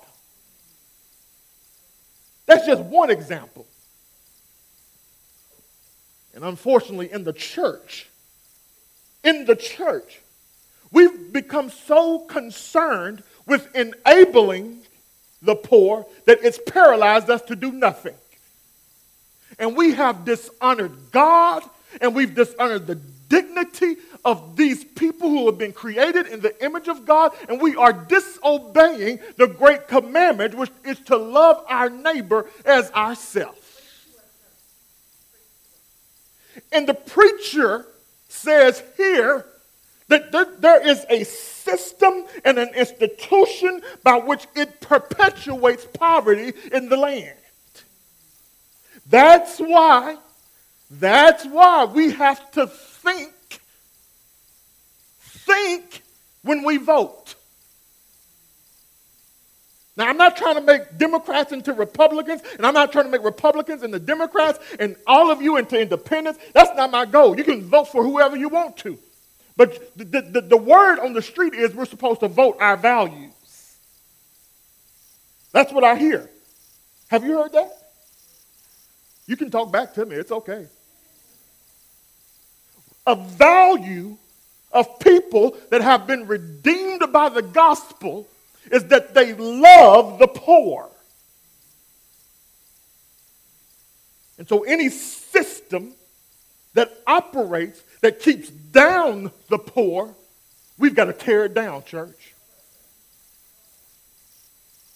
That's 2.46 2.66
just 2.66 2.82
one 2.82 3.10
example. 3.10 3.66
And 6.34 6.44
unfortunately, 6.44 7.10
in 7.10 7.24
the 7.24 7.32
church, 7.32 8.08
in 9.24 9.46
the 9.46 9.56
church, 9.56 10.20
we've 10.92 11.32
become 11.32 11.70
so 11.70 12.20
concerned 12.20 13.22
with 13.46 13.74
enabling 13.74 14.82
the 15.42 15.54
poor 15.54 16.06
that 16.24 16.38
it's 16.42 16.58
paralyzed 16.66 17.30
us 17.30 17.42
to 17.42 17.56
do 17.56 17.72
nothing. 17.72 18.14
And 19.58 19.76
we 19.76 19.92
have 19.94 20.24
dishonored 20.24 20.92
God 21.12 21.62
and 22.00 22.14
we've 22.14 22.34
dishonored 22.34 22.86
the 22.86 22.96
dignity 23.28 23.96
of 24.24 24.56
these 24.56 24.84
people 24.84 25.28
who 25.28 25.46
have 25.46 25.58
been 25.58 25.72
created 25.72 26.26
in 26.26 26.40
the 26.40 26.64
image 26.64 26.88
of 26.88 27.06
God, 27.06 27.32
and 27.48 27.60
we 27.60 27.76
are 27.76 27.92
disobeying 27.92 29.20
the 29.36 29.46
great 29.46 29.88
commandment, 29.88 30.54
which 30.54 30.70
is 30.84 30.98
to 31.00 31.16
love 31.16 31.64
our 31.68 31.88
neighbor 31.88 32.48
as 32.64 32.90
ourselves. 32.92 33.60
And 36.72 36.88
the 36.88 36.94
preacher 36.94 37.86
says 38.28 38.82
here 38.96 39.46
that 40.08 40.60
there 40.60 40.86
is 40.86 41.04
a 41.10 41.24
system 41.24 42.24
and 42.44 42.58
an 42.58 42.72
institution 42.74 43.82
by 44.02 44.16
which 44.16 44.46
it 44.54 44.80
perpetuates 44.80 45.86
poverty 45.92 46.52
in 46.72 46.88
the 46.88 46.96
land. 46.96 47.36
That's 49.08 49.58
why, 49.58 50.16
that's 50.90 51.44
why 51.44 51.84
we 51.84 52.10
have 52.12 52.50
to 52.52 52.66
think, 52.66 53.32
think 55.20 56.02
when 56.42 56.62
we 56.64 56.76
vote. 56.76 57.34
Now, 59.96 60.08
I'm 60.08 60.18
not 60.18 60.36
trying 60.36 60.56
to 60.56 60.60
make 60.60 60.98
Democrats 60.98 61.52
into 61.52 61.72
Republicans, 61.72 62.42
and 62.58 62.66
I'm 62.66 62.74
not 62.74 62.92
trying 62.92 63.06
to 63.06 63.10
make 63.10 63.24
Republicans 63.24 63.82
into 63.82 63.98
Democrats, 63.98 64.58
and 64.78 64.94
all 65.06 65.30
of 65.30 65.40
you 65.40 65.56
into 65.56 65.80
independents. 65.80 66.38
That's 66.52 66.76
not 66.76 66.90
my 66.90 67.06
goal. 67.06 67.36
You 67.36 67.44
can 67.44 67.62
vote 67.62 67.88
for 67.88 68.04
whoever 68.04 68.36
you 68.36 68.48
want 68.48 68.76
to. 68.78 68.98
But 69.56 69.96
the, 69.96 70.20
the, 70.20 70.40
the 70.42 70.56
word 70.56 70.98
on 70.98 71.14
the 71.14 71.22
street 71.22 71.54
is 71.54 71.74
we're 71.74 71.86
supposed 71.86 72.20
to 72.20 72.28
vote 72.28 72.58
our 72.60 72.76
values. 72.76 73.32
That's 75.52 75.72
what 75.72 75.84
I 75.84 75.96
hear. 75.96 76.28
Have 77.08 77.24
you 77.24 77.38
heard 77.38 77.52
that? 77.52 77.70
You 79.26 79.36
can 79.36 79.50
talk 79.50 79.72
back 79.72 79.94
to 79.94 80.04
me, 80.04 80.16
it's 80.16 80.30
okay. 80.30 80.66
A 83.06 83.16
value 83.16 84.16
of 84.72 84.98
people 84.98 85.56
that 85.70 85.80
have 85.80 86.06
been 86.06 86.26
redeemed 86.26 87.02
by 87.12 87.28
the 87.28 87.42
gospel 87.42 88.28
is 88.70 88.84
that 88.86 89.14
they 89.14 89.32
love 89.32 90.18
the 90.18 90.26
poor. 90.26 90.90
And 94.38 94.46
so 94.46 94.64
any 94.64 94.90
system 94.90 95.94
that 96.74 96.92
operates, 97.06 97.82
that 98.00 98.20
keeps 98.20 98.48
down 98.48 99.30
the 99.48 99.58
poor, 99.58 100.14
we've 100.78 100.94
got 100.94 101.06
to 101.06 101.12
tear 101.12 101.44
it 101.44 101.54
down, 101.54 101.84
church. 101.84 102.34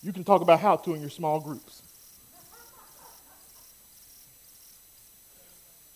You 0.03 0.13
can 0.13 0.25
talk 0.25 0.41
about 0.41 0.61
how 0.61 0.77
to 0.77 0.95
in 0.95 1.01
your 1.01 1.11
small 1.11 1.41
groups. 1.41 1.83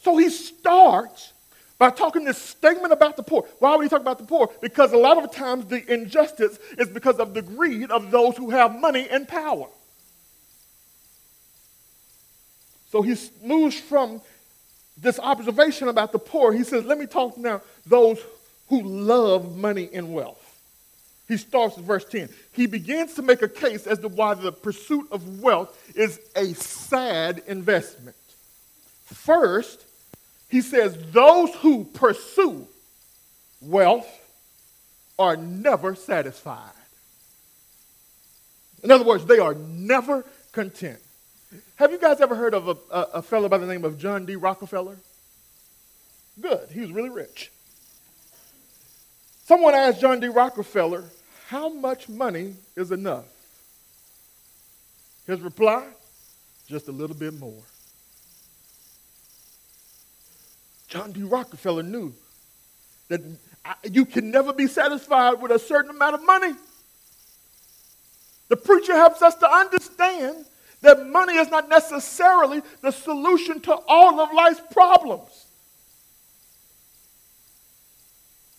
So 0.02 0.18
he 0.18 0.28
starts 0.28 1.32
by 1.78 1.90
talking 1.90 2.24
this 2.24 2.38
statement 2.38 2.92
about 2.92 3.16
the 3.16 3.22
poor. 3.22 3.46
Why 3.58 3.74
would 3.74 3.82
he 3.82 3.88
talk 3.88 4.02
about 4.02 4.18
the 4.18 4.26
poor? 4.26 4.50
Because 4.60 4.92
a 4.92 4.98
lot 4.98 5.22
of 5.22 5.32
times 5.32 5.66
the 5.66 5.92
injustice 5.92 6.58
is 6.78 6.88
because 6.88 7.16
of 7.18 7.32
the 7.34 7.42
greed 7.42 7.90
of 7.90 8.10
those 8.10 8.36
who 8.36 8.50
have 8.50 8.78
money 8.78 9.08
and 9.10 9.26
power. 9.26 9.68
So 12.90 13.02
he 13.02 13.16
moves 13.42 13.78
from 13.80 14.20
this 14.96 15.18
observation 15.18 15.88
about 15.88 16.12
the 16.12 16.18
poor. 16.18 16.52
He 16.52 16.64
says, 16.64 16.84
Let 16.84 16.98
me 16.98 17.06
talk 17.06 17.36
now 17.36 17.62
those 17.86 18.18
who 18.68 18.82
love 18.82 19.56
money 19.56 19.88
and 19.92 20.14
wealth. 20.14 20.40
He 21.26 21.36
starts 21.36 21.78
at 21.78 21.84
verse 21.84 22.04
10. 22.04 22.28
He 22.52 22.66
begins 22.66 23.14
to 23.14 23.22
make 23.22 23.42
a 23.42 23.48
case 23.48 23.86
as 23.86 23.98
to 24.00 24.08
why 24.08 24.34
the 24.34 24.52
pursuit 24.52 25.08
of 25.10 25.40
wealth 25.40 25.76
is 25.96 26.20
a 26.36 26.52
sad 26.54 27.42
investment. 27.46 28.16
First, 29.04 29.84
he 30.48 30.60
says, 30.60 30.96
Those 31.12 31.54
who 31.56 31.84
pursue 31.84 32.66
wealth 33.60 34.08
are 35.18 35.36
never 35.36 35.94
satisfied. 35.94 36.70
In 38.82 38.90
other 38.90 39.04
words, 39.04 39.24
they 39.24 39.38
are 39.38 39.54
never 39.54 40.24
content. 40.52 41.00
Have 41.76 41.92
you 41.92 41.98
guys 41.98 42.20
ever 42.20 42.34
heard 42.34 42.54
of 42.54 42.68
a, 42.68 42.76
a, 42.90 43.00
a 43.14 43.22
fellow 43.22 43.48
by 43.48 43.58
the 43.58 43.66
name 43.66 43.84
of 43.84 43.98
John 43.98 44.26
D. 44.26 44.36
Rockefeller? 44.36 44.96
Good, 46.40 46.68
he 46.70 46.80
was 46.80 46.92
really 46.92 47.10
rich. 47.10 47.50
Someone 49.44 49.74
asked 49.74 50.00
John 50.00 50.20
D. 50.20 50.28
Rockefeller, 50.28 51.04
How 51.48 51.68
much 51.68 52.08
money 52.08 52.54
is 52.76 52.90
enough? 52.90 53.26
His 55.26 55.40
reply, 55.40 55.86
Just 56.66 56.88
a 56.88 56.92
little 56.92 57.16
bit 57.16 57.34
more. 57.38 57.62
John 60.88 61.12
D. 61.12 61.22
Rockefeller 61.22 61.82
knew 61.82 62.14
that 63.08 63.20
you 63.90 64.04
can 64.04 64.30
never 64.30 64.52
be 64.52 64.66
satisfied 64.66 65.40
with 65.42 65.50
a 65.50 65.58
certain 65.58 65.90
amount 65.90 66.14
of 66.14 66.24
money. 66.24 66.54
The 68.48 68.56
preacher 68.56 68.94
helps 68.94 69.22
us 69.22 69.34
to 69.36 69.50
understand 69.50 70.46
that 70.84 71.06
money 71.06 71.36
is 71.36 71.50
not 71.50 71.68
necessarily 71.68 72.62
the 72.82 72.90
solution 72.90 73.60
to 73.60 73.74
all 73.88 74.20
of 74.20 74.32
life's 74.34 74.60
problems. 74.70 75.46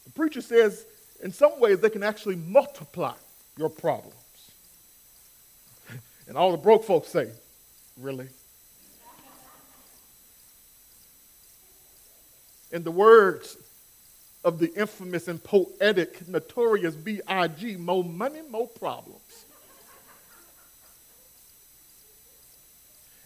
The 0.06 0.12
preacher 0.12 0.42
says, 0.42 0.86
in 1.24 1.32
some 1.32 1.60
ways, 1.60 1.80
they 1.80 1.90
can 1.90 2.04
actually 2.04 2.36
multiply 2.36 3.14
your 3.58 3.70
problems. 3.70 4.16
And 6.28 6.36
all 6.36 6.52
the 6.52 6.58
broke 6.58 6.84
folks 6.84 7.10
say, 7.10 7.30
Really? 7.98 8.28
In 12.72 12.84
the 12.84 12.92
words 12.92 13.56
of 14.44 14.60
the 14.60 14.74
infamous 14.74 15.30
and 15.30 15.42
poetic, 15.42 16.28
notorious 16.28 16.94
B.I.G., 16.96 17.78
more 17.78 18.04
money, 18.04 18.42
more 18.50 18.68
problems. 18.68 19.45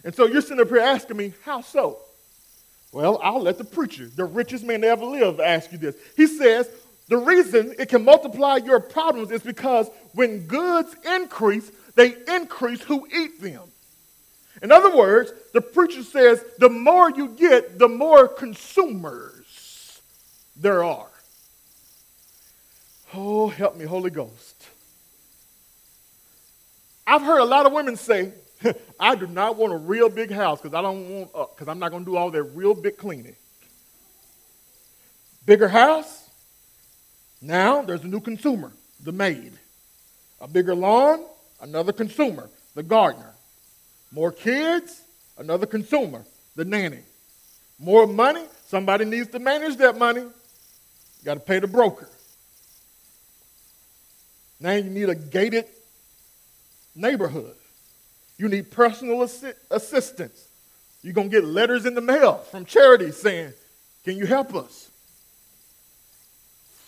And 0.04 0.14
so 0.14 0.26
you're 0.26 0.40
sitting 0.40 0.60
up 0.60 0.68
here 0.68 0.78
asking 0.78 1.16
me, 1.16 1.34
how 1.44 1.60
so? 1.60 1.98
Well, 2.92 3.20
I'll 3.22 3.42
let 3.42 3.58
the 3.58 3.64
preacher, 3.64 4.06
the 4.06 4.24
richest 4.24 4.64
man 4.64 4.80
to 4.80 4.88
ever 4.88 5.04
live, 5.04 5.40
ask 5.40 5.70
you 5.72 5.78
this. 5.78 5.94
He 6.16 6.26
says, 6.26 6.68
the 7.08 7.18
reason 7.18 7.74
it 7.78 7.88
can 7.88 8.04
multiply 8.04 8.56
your 8.56 8.80
problems 8.80 9.30
is 9.30 9.42
because 9.42 9.88
when 10.14 10.46
goods 10.46 10.94
increase, 11.04 11.70
they 11.94 12.14
increase 12.28 12.82
who 12.82 13.06
eat 13.14 13.40
them. 13.40 13.62
In 14.62 14.72
other 14.72 14.94
words, 14.94 15.32
the 15.52 15.60
preacher 15.60 16.02
says 16.02 16.44
the 16.58 16.68
more 16.68 17.10
you 17.10 17.28
get, 17.28 17.78
the 17.78 17.88
more 17.88 18.28
consumers 18.28 20.00
there 20.56 20.84
are. 20.84 21.10
Oh, 23.14 23.48
help 23.48 23.76
me, 23.76 23.84
Holy 23.84 24.10
Ghost. 24.10 24.68
I've 27.06 27.22
heard 27.22 27.40
a 27.40 27.44
lot 27.44 27.66
of 27.66 27.72
women 27.72 27.96
say, 27.96 28.32
I 29.00 29.14
do 29.14 29.26
not 29.26 29.56
want 29.56 29.72
a 29.72 29.76
real 29.76 30.08
big 30.08 30.30
house 30.30 30.60
because 30.60 30.74
I 30.76 30.82
don't 30.82 31.08
want 31.08 31.32
because 31.32 31.68
I'm 31.68 31.78
not 31.78 31.90
going 31.90 32.04
to 32.04 32.10
do 32.10 32.16
all 32.16 32.30
that 32.30 32.42
real 32.42 32.74
big 32.74 32.96
cleaning. 32.96 33.36
Bigger 35.46 35.68
house. 35.68 36.28
Now 37.40 37.82
there's 37.82 38.04
a 38.04 38.08
new 38.08 38.20
consumer, 38.20 38.72
the 39.02 39.12
maid. 39.12 39.52
A 40.40 40.48
bigger 40.48 40.74
lawn, 40.74 41.24
another 41.60 41.92
consumer, 41.92 42.48
the 42.74 42.82
gardener. 42.82 43.34
More 44.12 44.32
kids, 44.32 45.02
another 45.38 45.66
consumer, 45.66 46.24
the 46.56 46.64
nanny. 46.64 47.00
More 47.78 48.06
money, 48.06 48.44
somebody 48.66 49.04
needs 49.04 49.28
to 49.28 49.38
manage 49.38 49.76
that 49.76 49.96
money. 49.96 50.20
You 50.20 51.24
got 51.24 51.34
to 51.34 51.40
pay 51.40 51.58
the 51.58 51.66
broker. 51.66 52.08
Now 54.58 54.72
you 54.72 54.84
need 54.84 55.08
a 55.08 55.14
gated 55.14 55.64
neighborhood. 56.94 57.56
You 58.40 58.48
need 58.48 58.70
personal 58.70 59.18
assi- 59.18 59.52
assistance. 59.70 60.48
You're 61.02 61.12
going 61.12 61.28
to 61.28 61.40
get 61.42 61.44
letters 61.44 61.84
in 61.84 61.94
the 61.94 62.00
mail 62.00 62.36
from 62.36 62.64
charities 62.64 63.18
saying, 63.18 63.52
Can 64.02 64.16
you 64.16 64.24
help 64.24 64.54
us? 64.54 64.88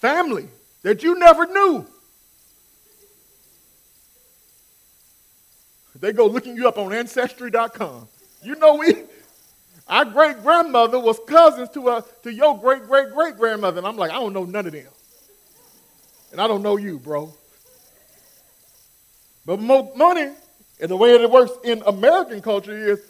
Family 0.00 0.48
that 0.80 1.02
you 1.02 1.18
never 1.18 1.46
knew. 1.46 1.86
They 6.00 6.14
go 6.14 6.24
looking 6.24 6.56
you 6.56 6.68
up 6.68 6.78
on 6.78 6.90
Ancestry.com. 6.90 8.08
You 8.42 8.54
know, 8.54 8.76
we, 8.76 9.02
our 9.86 10.06
great 10.06 10.42
grandmother 10.42 10.98
was 10.98 11.20
cousins 11.28 11.68
to, 11.74 11.86
a, 11.90 12.04
to 12.22 12.32
your 12.32 12.58
great 12.58 12.86
great 12.86 13.12
great 13.12 13.36
grandmother. 13.36 13.76
And 13.76 13.86
I'm 13.86 13.98
like, 13.98 14.10
I 14.10 14.14
don't 14.14 14.32
know 14.32 14.44
none 14.44 14.64
of 14.64 14.72
them. 14.72 14.86
And 16.32 16.40
I 16.40 16.48
don't 16.48 16.62
know 16.62 16.78
you, 16.78 16.98
bro. 16.98 17.30
But 19.44 19.60
money 19.60 20.32
and 20.82 20.90
the 20.90 20.96
way 20.96 21.14
it 21.14 21.30
works 21.30 21.52
in 21.62 21.80
American 21.86 22.42
culture 22.42 22.76
is 22.76 23.00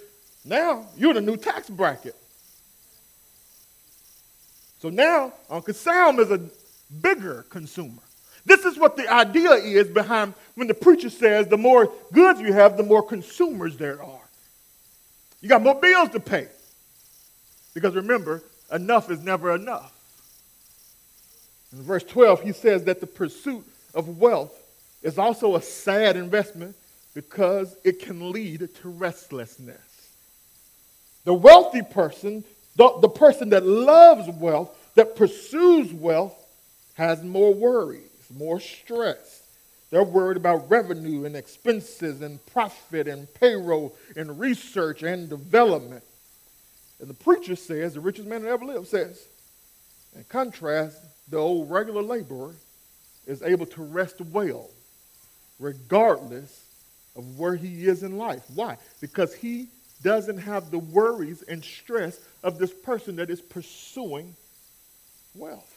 now 0.45 0.87
you're 0.95 1.13
in 1.13 1.17
a 1.17 1.23
new 1.23 1.39
tax 1.39 1.71
bracket. 1.71 2.15
So 4.81 4.91
now 4.91 5.33
Uncle 5.49 5.73
Sam 5.73 6.21
is 6.21 6.31
a 6.31 6.41
bigger 7.01 7.47
consumer. 7.49 8.03
This 8.45 8.67
is 8.67 8.77
what 8.77 8.97
the 8.97 9.11
idea 9.11 9.53
is 9.53 9.89
behind 9.89 10.35
when 10.55 10.69
the 10.69 10.75
preacher 10.75 11.09
says 11.09 11.47
the 11.47 11.57
more 11.57 11.91
goods 12.13 12.41
you 12.41 12.53
have, 12.53 12.77
the 12.77 12.83
more 12.83 13.03
consumers 13.03 13.79
there 13.79 14.03
are. 14.03 14.29
You 15.41 15.49
got 15.49 15.63
more 15.63 15.75
bills 15.75 16.11
to 16.11 16.21
pay. 16.21 16.49
Because 17.73 17.95
remember, 17.95 18.43
enough 18.71 19.11
is 19.11 19.21
never 19.21 19.55
enough. 19.55 19.95
In 21.73 21.83
verse 21.83 22.05
12, 22.05 22.43
he 22.43 22.53
says 22.53 22.85
that 22.85 23.01
the 23.01 23.07
pursuit 23.07 23.65
of 23.95 24.19
wealth 24.19 24.53
is 25.03 25.17
also 25.17 25.57
a 25.57 25.63
sad 25.63 26.17
investment 26.17 26.77
because 27.15 27.77
it 27.85 28.01
can 28.01 28.33
lead 28.33 28.69
to 28.83 28.89
restlessness. 28.89 29.79
The 31.25 31.35
wealthy 31.35 31.83
person, 31.83 32.45
the, 32.77 32.99
the 33.01 33.09
person 33.09 33.51
that 33.51 33.65
loves 33.65 34.29
wealth, 34.39 34.77
that 34.95 35.17
pursues 35.17 35.93
wealth, 35.93 36.35
has 36.95 37.23
more 37.23 37.55
worries, 37.55 38.11
more 38.35 38.61
stress. 38.61 39.43
They're 39.91 40.03
worried 40.03 40.39
about 40.39 40.71
revenue 40.71 41.27
and 41.27 41.37
expenses 41.37 42.23
and 42.23 42.45
profit 42.47 43.07
and 43.07 43.33
payroll 43.35 43.95
and 44.17 44.41
research 44.41 45.03
and 45.03 45.29
development. 45.29 46.03
And 46.99 47.11
the 47.11 47.15
preacher 47.15 47.57
says, 47.57 47.95
the 47.95 48.01
richest 48.01 48.27
man 48.27 48.43
that 48.43 48.51
ever 48.51 48.65
lived 48.65 48.89
says, 48.89 49.27
in 50.17 50.25
contrast, 50.25 50.99
the 51.29 51.37
old 51.37 51.71
regular 51.71 52.03
laborer 52.03 52.55
is 53.27 53.43
able 53.43 53.67
to 53.67 53.83
rest 53.83 54.21
well, 54.21 54.69
regardless 55.59 56.62
of 57.17 57.39
where 57.39 57.55
he 57.55 57.87
is 57.87 58.03
in 58.03 58.17
life. 58.17 58.43
Why? 58.55 58.79
Because 59.01 59.35
he 59.35 59.69
doesn't 60.03 60.39
have 60.39 60.71
the 60.71 60.79
worries 60.79 61.43
and 61.43 61.65
stress 61.65 62.19
of 62.43 62.59
this 62.59 62.73
person 62.73 63.17
that 63.17 63.31
is 63.31 63.41
pursuing 63.41 64.35
wealth. 65.35 65.69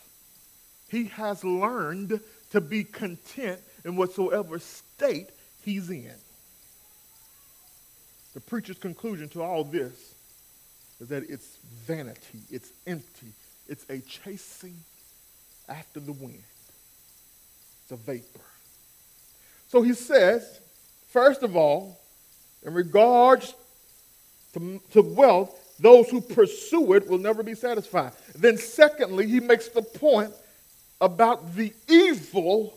He 0.90 1.06
has 1.06 1.44
learned 1.44 2.20
to 2.52 2.62
be 2.62 2.84
content 2.84 3.60
in 3.84 3.96
whatsoever 3.96 4.60
state 4.60 5.30
he's 5.64 5.90
in. 5.90 6.14
The 8.34 8.42
preacher's 8.42 8.78
conclusion 8.78 9.30
to 9.30 9.42
all 9.42 9.64
this 9.64 10.14
is 11.00 11.08
that 11.10 11.30
it's 11.30 11.58
vanity, 11.86 12.40
it's 12.52 12.72
empty, 12.88 13.32
it's 13.68 13.86
a 13.90 14.00
chasing 14.00 14.76
after 15.68 16.00
the 16.00 16.12
wind, 16.12 16.44
it's 17.84 17.92
a 17.92 17.96
vapor. 17.96 18.40
So 19.68 19.82
he 19.82 19.94
says, 19.94 20.60
First 21.16 21.44
of 21.44 21.56
all, 21.56 21.98
in 22.66 22.74
regards 22.74 23.56
to, 24.52 24.82
to 24.92 25.02
wealth, 25.02 25.78
those 25.80 26.10
who 26.10 26.20
pursue 26.20 26.92
it 26.92 27.08
will 27.08 27.20
never 27.20 27.42
be 27.42 27.56
satisfied. 27.56 28.12
Then, 28.38 28.58
secondly, 28.58 29.26
he 29.26 29.40
makes 29.40 29.70
the 29.70 29.82
point 29.82 30.34
about 31.00 31.56
the 31.56 31.72
evil 31.88 32.74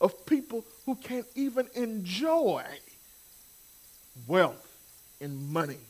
of 0.00 0.24
people 0.26 0.64
who 0.86 0.94
can't 0.94 1.26
even 1.34 1.66
enjoy 1.74 2.62
wealth 4.28 4.68
and 5.20 5.50
money 5.52 5.80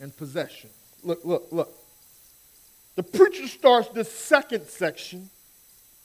and 0.00 0.16
possession. 0.16 0.68
Look, 1.04 1.24
look, 1.24 1.46
look. 1.52 1.72
The 2.96 3.04
preacher 3.04 3.46
starts 3.46 3.88
this 3.90 4.12
second 4.12 4.66
section 4.66 5.30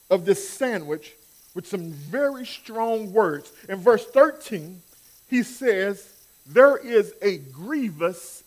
of 0.08 0.24
this 0.24 0.48
sandwich 0.48 1.16
with 1.54 1.66
some 1.66 1.92
very 1.92 2.44
strong 2.44 3.12
words. 3.12 3.52
In 3.68 3.78
verse 3.78 4.04
13, 4.06 4.82
he 5.28 5.42
says, 5.42 6.12
There 6.46 6.76
is 6.76 7.14
a 7.22 7.38
grievous 7.38 8.42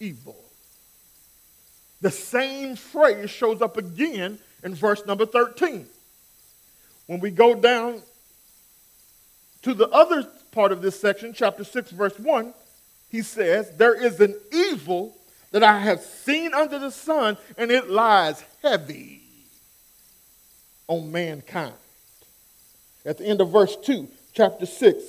evil. 0.00 0.36
The 2.00 2.10
same 2.10 2.76
phrase 2.76 3.30
shows 3.30 3.62
up 3.62 3.76
again 3.76 4.38
in 4.62 4.74
verse 4.74 5.04
number 5.06 5.26
13. 5.26 5.86
When 7.06 7.20
we 7.20 7.30
go 7.30 7.54
down 7.54 8.02
to 9.62 9.74
the 9.74 9.88
other 9.88 10.24
part 10.52 10.72
of 10.72 10.82
this 10.82 11.00
section, 11.00 11.32
chapter 11.32 11.64
6, 11.64 11.90
verse 11.92 12.18
1, 12.18 12.54
he 13.10 13.22
says, 13.22 13.70
There 13.76 13.94
is 13.94 14.20
an 14.20 14.36
evil 14.52 15.16
that 15.50 15.62
I 15.62 15.78
have 15.80 16.00
seen 16.00 16.52
under 16.54 16.78
the 16.78 16.90
sun, 16.90 17.36
and 17.56 17.70
it 17.70 17.88
lies 17.88 18.44
heavy 18.62 19.22
on 20.86 21.10
mankind. 21.10 21.74
At 23.04 23.18
the 23.18 23.26
end 23.26 23.40
of 23.40 23.50
verse 23.50 23.76
2, 23.76 24.08
chapter 24.32 24.66
6, 24.66 25.04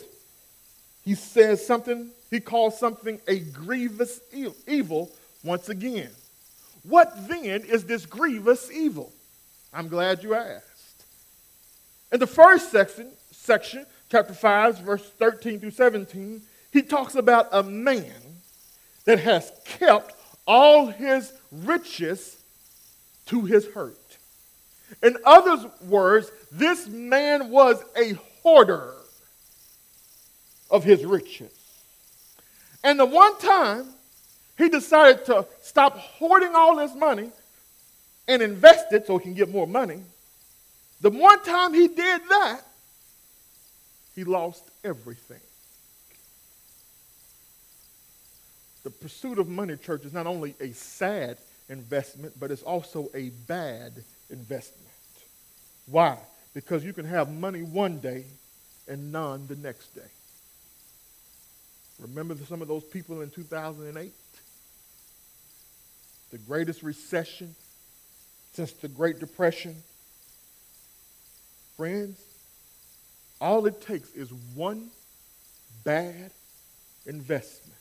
he 1.04 1.16
says 1.16 1.66
something, 1.66 2.12
he 2.30 2.40
calls 2.40 2.80
something 2.80 3.20
a 3.28 3.40
grievous 3.40 4.20
evil 4.68 5.12
once 5.44 5.70
again. 5.70 6.10
What 6.84 7.28
then 7.28 7.62
is 7.64 7.86
this 7.86 8.06
grievous 8.06 8.72
evil? 8.72 9.12
I'm 9.74 9.88
glad 9.88 10.24
you 10.24 10.34
asked. 10.34 10.66
In 12.12 12.20
the 12.20 12.28
first 12.28 12.72
section, 12.72 13.12
section, 13.32 13.86
chapter 14.10 14.34
5, 14.34 14.80
verse 14.80 15.08
13 15.20 15.60
through 15.60 15.72
17, 15.72 16.42
he 16.72 16.82
talks 16.82 17.16
about 17.16 17.48
a 17.52 17.64
man 17.64 18.14
that 19.06 19.20
has 19.20 19.52
kept 19.66 20.16
all 20.48 20.88
his 20.88 21.34
riches 21.52 22.38
to 23.28 23.42
his 23.42 23.68
hurt. 23.68 24.09
In 25.04 25.18
other 25.26 25.70
words, 25.82 26.32
this 26.52 26.88
man 26.88 27.50
was 27.50 27.84
a 27.96 28.14
hoarder. 28.42 28.94
of 30.70 30.84
his 30.84 31.04
riches. 31.04 31.52
And 32.84 33.00
the 33.00 33.06
one 33.06 33.38
time 33.40 33.88
he 34.58 34.70
decided 34.70 35.26
to 35.26 35.46
stop 35.62 35.98
hoarding 35.98 36.54
all 36.56 36.78
his 36.78 36.94
money 36.96 37.32
and 38.28 38.42
invest 38.42 38.94
it 38.94 39.08
so 39.08 39.18
he 39.18 39.24
can 39.24 39.34
get 39.34 39.50
more 39.50 39.66
money, 39.68 40.02
the 41.02 41.10
one 41.10 41.42
time 41.44 41.74
he 41.74 41.88
did 41.88 42.22
that, 42.30 42.62
he 44.16 44.24
lost 44.24 44.64
everything. 44.84 45.40
The 48.84 48.92
pursuit 48.92 49.40
of 49.40 49.48
money, 49.48 49.76
church, 49.76 50.06
is 50.06 50.14
not 50.14 50.28
only 50.28 50.56
a 50.60 50.72
sad 50.72 51.38
investment, 51.68 52.40
but 52.40 52.52
it's 52.52 52.64
also 52.64 53.10
a 53.14 53.30
bad 53.48 53.88
investment. 53.88 54.06
Why? 55.88 56.18
Because 56.54 56.84
you 56.84 56.94
can 56.94 57.06
have 57.06 57.32
money 57.32 57.62
one 57.62 58.00
day 58.00 58.26
and 58.88 59.12
none 59.12 59.48
the 59.48 59.56
next 59.56 59.96
day. 59.96 60.02
Remember 62.00 62.36
some 62.48 62.62
of 62.62 62.68
those 62.68 62.84
people 62.84 63.22
in 63.22 63.30
2008? 63.30 64.12
The 66.32 66.38
greatest 66.38 66.84
recession 66.84 67.56
since 68.54 68.72
the 68.74 68.88
Great 68.88 69.20
Depression. 69.20 69.76
Friends, 71.76 72.20
all 73.42 73.66
it 73.66 73.82
takes 73.82 74.12
is 74.12 74.32
one 74.54 74.90
bad 75.84 76.32
investment, 77.06 77.78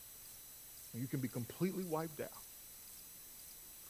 and 0.93 1.03
you 1.03 1.09
can 1.09 1.21
be 1.21 1.29
completely 1.29 1.85
wiped 1.85 2.21
out. 2.21 2.29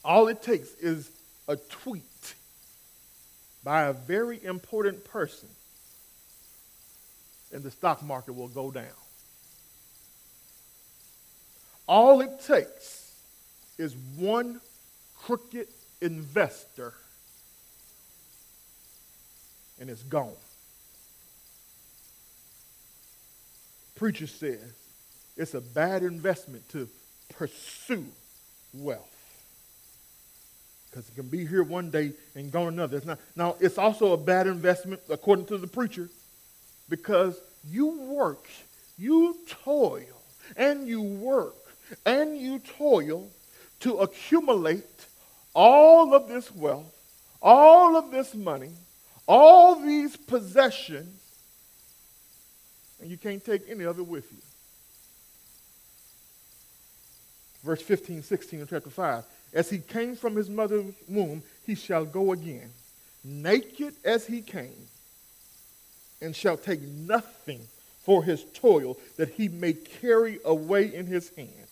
All 0.05 0.29
it 0.29 0.42
takes 0.42 0.73
is 0.75 1.11
a 1.47 1.57
tweet 1.57 2.35
by 3.64 3.85
a 3.85 3.92
very 3.92 4.42
important 4.44 5.05
person, 5.05 5.49
and 7.53 7.62
the 7.62 7.71
stock 7.71 8.03
market 8.03 8.35
will 8.35 8.49
go 8.49 8.71
down. 8.71 8.85
All 11.87 12.21
it 12.21 12.40
takes 12.47 13.12
is 13.79 13.97
one 14.16 14.61
crooked 15.23 15.66
investor, 16.01 16.94
and 19.81 19.88
it's 19.88 20.03
gone. 20.03 20.33
Preacher 23.97 24.27
says 24.27 24.73
it's 25.37 25.55
a 25.55 25.61
bad 25.61 26.03
investment 26.03 26.68
to 26.71 26.88
pursue 27.35 28.07
wealth 28.73 29.17
because 30.90 31.09
it 31.09 31.14
can 31.14 31.29
be 31.29 31.46
here 31.46 31.62
one 31.62 31.90
day 31.90 32.12
and 32.35 32.51
gone 32.51 32.68
another. 32.68 32.96
It's 32.96 33.07
not, 33.07 33.18
now, 33.37 33.57
it's 33.61 33.79
also 33.79 34.12
a 34.12 34.16
bad 34.16 34.46
investment, 34.46 35.01
according 35.11 35.46
to 35.46 35.59
the 35.59 35.66
preacher, 35.66 36.09
because 36.88 37.38
you 37.68 38.01
work, 38.03 38.46
you 38.96 39.37
toil, 39.64 40.03
and 40.57 40.87
you 40.87 41.03
work, 41.03 41.55
and 42.07 42.38
you 42.38 42.59
toil 42.61 43.29
to 43.81 43.98
accumulate 43.98 44.85
all 45.55 46.14
of 46.14 46.29
this 46.29 46.55
wealth, 46.55 46.94
all 47.42 47.96
of 47.96 48.11
this 48.11 48.35
money, 48.35 48.70
all 49.27 49.77
these 49.77 50.16
possessions, 50.16 51.20
and 53.01 53.11
you 53.11 53.16
can't 53.16 53.44
take 53.44 53.62
any 53.68 53.85
of 53.85 53.98
it 53.98 54.07
with 54.07 54.31
you. 54.33 54.38
Verse 57.68 57.83
15, 57.83 58.22
16 58.22 58.62
of 58.62 58.70
chapter 58.70 58.88
5. 58.88 59.24
As 59.52 59.68
he 59.68 59.76
came 59.76 60.16
from 60.16 60.35
his 60.35 60.48
mother's 60.48 60.87
womb, 61.07 61.42
he 61.66 61.74
shall 61.74 62.07
go 62.07 62.33
again, 62.33 62.70
naked 63.22 63.92
as 64.07 64.26
he 64.26 64.40
came, 64.40 64.88
and 66.22 66.35
shall 66.35 66.57
take 66.57 66.81
nothing 66.81 67.61
for 68.04 68.24
his 68.24 68.42
toil 68.54 68.96
that 69.18 69.28
he 69.28 69.48
may 69.48 69.74
carry 69.74 70.38
away 70.46 70.94
in 70.94 71.04
his 71.04 71.28
hand. 71.37 71.68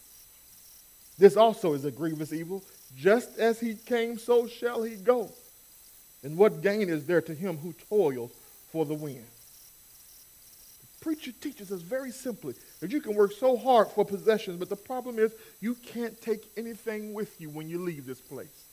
This 1.16 1.34
also 1.34 1.72
is 1.72 1.86
a 1.86 1.90
grievous 1.90 2.30
evil. 2.30 2.62
Just 2.94 3.38
as 3.38 3.58
he 3.58 3.74
came, 3.74 4.18
so 4.18 4.46
shall 4.46 4.82
he 4.82 4.96
go. 4.96 5.32
And 6.22 6.36
what 6.36 6.60
gain 6.60 6.90
is 6.90 7.06
there 7.06 7.22
to 7.22 7.32
him 7.32 7.56
who 7.56 7.74
toils 7.88 8.32
for 8.70 8.84
the 8.84 8.92
wind? 8.92 9.24
Preacher 11.06 11.30
teaches 11.40 11.70
us 11.70 11.82
very 11.82 12.10
simply 12.10 12.56
that 12.80 12.90
you 12.90 13.00
can 13.00 13.14
work 13.14 13.30
so 13.30 13.56
hard 13.56 13.86
for 13.86 14.04
possessions, 14.04 14.58
but 14.58 14.68
the 14.68 14.74
problem 14.74 15.20
is 15.20 15.30
you 15.60 15.76
can't 15.76 16.20
take 16.20 16.42
anything 16.56 17.14
with 17.14 17.40
you 17.40 17.48
when 17.48 17.68
you 17.68 17.78
leave 17.78 18.06
this 18.06 18.20
place. 18.20 18.64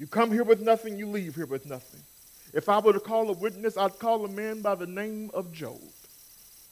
You 0.00 0.08
come 0.08 0.32
here 0.32 0.42
with 0.42 0.60
nothing, 0.60 0.98
you 0.98 1.06
leave 1.06 1.36
here 1.36 1.46
with 1.46 1.66
nothing. 1.66 2.00
If 2.52 2.68
I 2.68 2.80
were 2.80 2.94
to 2.94 2.98
call 2.98 3.30
a 3.30 3.32
witness, 3.32 3.76
I'd 3.76 4.00
call 4.00 4.24
a 4.24 4.28
man 4.28 4.60
by 4.60 4.74
the 4.74 4.88
name 4.88 5.30
of 5.32 5.52
Job. 5.52 5.80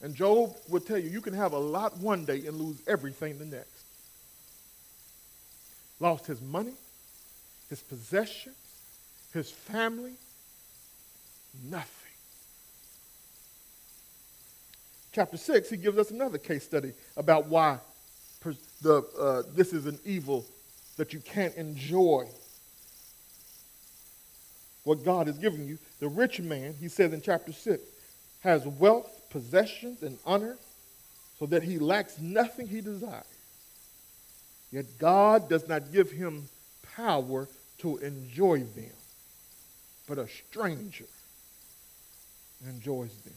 And 0.02 0.12
Job 0.12 0.56
would 0.68 0.88
tell 0.88 0.98
you, 0.98 1.08
you 1.08 1.20
can 1.20 1.34
have 1.34 1.52
a 1.52 1.58
lot 1.58 1.96
one 1.98 2.24
day 2.24 2.44
and 2.44 2.56
lose 2.56 2.78
everything 2.88 3.38
the 3.38 3.44
next. 3.44 3.84
Lost 6.00 6.26
his 6.26 6.40
money, 6.40 6.74
his 7.70 7.80
possessions, 7.80 8.56
his 9.32 9.52
family, 9.52 10.14
nothing. 11.62 11.97
Chapter 15.18 15.36
6, 15.36 15.68
he 15.68 15.76
gives 15.76 15.98
us 15.98 16.12
another 16.12 16.38
case 16.38 16.62
study 16.62 16.92
about 17.16 17.48
why 17.48 17.76
the, 18.82 19.02
uh, 19.18 19.42
this 19.52 19.72
is 19.72 19.86
an 19.86 19.98
evil 20.04 20.46
that 20.96 21.12
you 21.12 21.18
can't 21.18 21.52
enjoy 21.56 22.24
what 24.84 25.04
God 25.04 25.26
has 25.26 25.36
given 25.36 25.66
you. 25.66 25.76
The 25.98 26.06
rich 26.06 26.38
man, 26.38 26.72
he 26.78 26.86
says 26.86 27.12
in 27.12 27.20
chapter 27.20 27.52
6, 27.52 27.82
has 28.44 28.64
wealth, 28.64 29.10
possessions, 29.28 30.04
and 30.04 30.16
honor, 30.24 30.56
so 31.40 31.46
that 31.46 31.64
he 31.64 31.80
lacks 31.80 32.20
nothing 32.20 32.68
he 32.68 32.80
desires. 32.80 33.24
Yet 34.70 34.84
God 35.00 35.48
does 35.48 35.66
not 35.66 35.92
give 35.92 36.12
him 36.12 36.48
power 36.94 37.48
to 37.78 37.96
enjoy 37.96 38.60
them, 38.60 38.94
but 40.06 40.18
a 40.18 40.28
stranger 40.28 41.06
enjoys 42.64 43.16
them. 43.24 43.34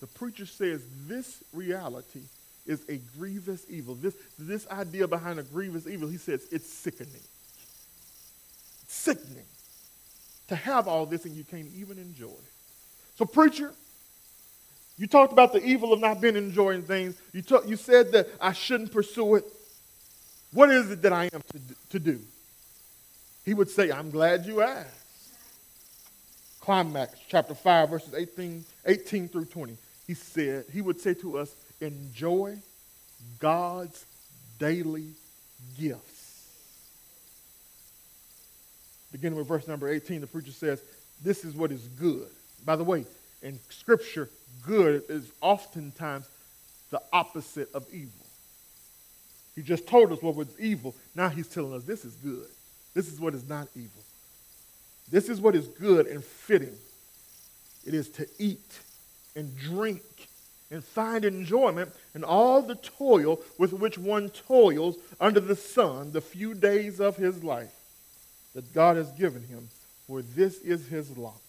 The 0.00 0.06
preacher 0.06 0.46
says 0.46 0.84
this 1.06 1.42
reality 1.52 2.22
is 2.66 2.84
a 2.88 2.98
grievous 3.18 3.64
evil. 3.68 3.94
This, 3.94 4.14
this 4.38 4.68
idea 4.68 5.08
behind 5.08 5.38
a 5.38 5.42
grievous 5.42 5.86
evil, 5.86 6.08
he 6.08 6.18
says 6.18 6.46
it's 6.52 6.72
sickening. 6.72 7.22
It's 8.82 8.94
sickening 8.94 9.46
to 10.48 10.56
have 10.56 10.86
all 10.86 11.06
this 11.06 11.24
and 11.24 11.34
you 11.34 11.44
can't 11.44 11.68
even 11.76 11.98
enjoy 11.98 12.28
it. 12.28 12.52
So, 13.16 13.24
preacher, 13.24 13.72
you 14.96 15.06
talked 15.06 15.32
about 15.32 15.52
the 15.52 15.64
evil 15.64 15.92
of 15.92 16.00
not 16.00 16.20
being 16.20 16.36
enjoying 16.36 16.82
things. 16.82 17.20
You, 17.32 17.42
you 17.66 17.76
said 17.76 18.12
that 18.12 18.28
I 18.40 18.52
shouldn't 18.52 18.92
pursue 18.92 19.36
it. 19.36 19.44
What 20.52 20.70
is 20.70 20.90
it 20.90 21.02
that 21.02 21.12
I 21.12 21.24
am 21.32 21.42
to, 21.52 21.60
to 21.90 21.98
do? 21.98 22.20
He 23.44 23.54
would 23.54 23.70
say, 23.70 23.90
I'm 23.90 24.10
glad 24.10 24.46
you 24.46 24.60
asked. 24.60 24.94
Climax, 26.60 27.18
chapter 27.28 27.54
5, 27.54 27.90
verses 27.90 28.14
18, 28.14 28.64
18 28.86 29.28
through 29.28 29.46
20 29.46 29.76
he 30.08 30.14
said, 30.14 30.64
he 30.72 30.80
would 30.80 31.00
say 31.00 31.14
to 31.14 31.38
us, 31.38 31.54
enjoy 31.80 32.56
God's 33.38 34.06
daily 34.58 35.10
gifts. 35.78 36.48
Beginning 39.12 39.38
with 39.38 39.46
verse 39.46 39.68
number 39.68 39.88
18, 39.88 40.22
the 40.22 40.26
preacher 40.26 40.50
says, 40.50 40.82
This 41.22 41.44
is 41.44 41.54
what 41.54 41.70
is 41.70 41.82
good. 42.00 42.28
By 42.64 42.74
the 42.76 42.84
way, 42.84 43.04
in 43.42 43.60
Scripture, 43.68 44.30
good 44.66 45.04
is 45.10 45.30
oftentimes 45.42 46.26
the 46.90 47.02
opposite 47.12 47.72
of 47.74 47.86
evil. 47.92 48.26
He 49.54 49.62
just 49.62 49.86
told 49.86 50.10
us 50.10 50.22
what 50.22 50.34
was 50.34 50.48
evil. 50.58 50.94
Now 51.14 51.28
he's 51.28 51.48
telling 51.48 51.74
us 51.74 51.84
this 51.84 52.04
is 52.04 52.14
good. 52.14 52.46
This 52.94 53.12
is 53.12 53.20
what 53.20 53.34
is 53.34 53.46
not 53.46 53.68
evil. 53.74 54.02
This 55.10 55.28
is 55.28 55.40
what 55.40 55.54
is 55.54 55.68
good 55.68 56.06
and 56.06 56.24
fitting. 56.24 56.76
It 57.84 57.92
is 57.92 58.08
to 58.10 58.26
eat 58.38 58.78
and 59.38 59.56
drink 59.56 60.02
and 60.70 60.84
find 60.84 61.24
enjoyment 61.24 61.92
in 62.14 62.24
all 62.24 62.60
the 62.60 62.74
toil 62.74 63.40
with 63.56 63.72
which 63.72 63.96
one 63.96 64.28
toils 64.30 64.96
under 65.20 65.38
the 65.38 65.56
sun 65.56 66.10
the 66.10 66.20
few 66.20 66.54
days 66.54 67.00
of 67.00 67.16
his 67.16 67.42
life 67.44 67.72
that 68.54 68.74
God 68.74 68.96
has 68.96 69.10
given 69.12 69.42
him, 69.44 69.68
for 70.06 70.22
this 70.22 70.58
is 70.58 70.88
his 70.88 71.16
lot. 71.16 71.40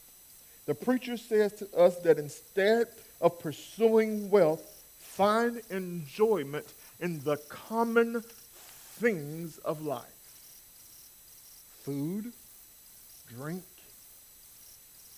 The 0.67 0.75
preacher 0.75 1.17
says 1.17 1.51
to 1.53 1.75
us 1.75 1.97
that 2.01 2.19
instead 2.19 2.87
of 3.19 3.39
pursuing 3.39 4.29
wealth, 4.29 4.61
find 4.99 5.59
enjoyment 5.71 6.71
in 6.99 7.23
the 7.23 7.37
common 7.49 8.23
things 8.99 9.57
of 9.59 9.81
life 9.81 10.05
food, 11.83 12.31
drink, 13.35 13.63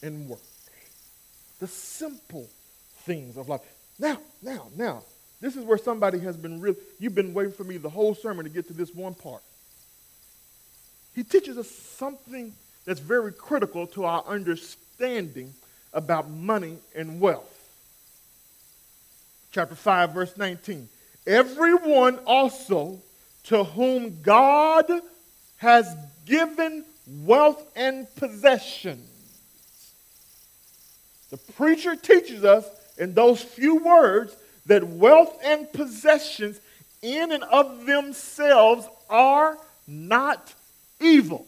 and 0.02 0.30
work. 0.30 0.40
The 1.60 1.68
simple 1.68 2.48
things 3.02 3.38
of 3.38 3.50
life. 3.50 3.62
Now, 4.00 4.18
now, 4.42 4.68
now, 4.76 5.04
this 5.40 5.56
is 5.56 5.64
where 5.64 5.78
somebody 5.78 6.20
has 6.20 6.38
been 6.38 6.62
real. 6.62 6.76
You've 7.00 7.16
been 7.16 7.34
waiting 7.34 7.54
for 7.54 7.64
me 7.64 7.78
the 7.78 7.90
whole 7.90 8.16
sermon 8.16 8.46
to 8.46 8.50
get 8.50 8.68
to 8.68 8.74
this 8.74 8.94
one 8.94 9.14
part. 9.14 9.42
He 11.14 11.24
teaches 11.24 11.58
us 11.58 11.70
something 11.70 12.54
that's 12.86 13.00
very 13.00 13.34
critical 13.34 13.88
to 13.88 14.06
our 14.06 14.24
understanding 14.26 15.54
about 15.94 16.30
money 16.30 16.78
and 16.96 17.20
wealth. 17.20 17.48
chapter 19.52 19.76
5, 19.76 20.14
verse 20.14 20.38
19. 20.38 20.88
Everyone 21.28 22.20
also 22.26 23.00
to 23.46 23.64
whom 23.64 24.22
God 24.22 24.90
has 25.58 25.94
given 26.26 26.86
wealth 27.08 27.62
and 27.76 28.08
possessions. 28.16 29.08
The 31.30 31.38
preacher 31.38 31.96
teaches 31.96 32.44
us 32.44 32.66
in 32.98 33.14
those 33.14 33.42
few 33.42 33.78
words 33.78 34.36
that 34.66 34.84
wealth 34.84 35.38
and 35.44 35.72
possessions 35.72 36.60
in 37.02 37.32
and 37.32 37.44
of 37.44 37.86
themselves 37.86 38.88
are 39.10 39.58
not 39.88 40.54
evil. 41.00 41.46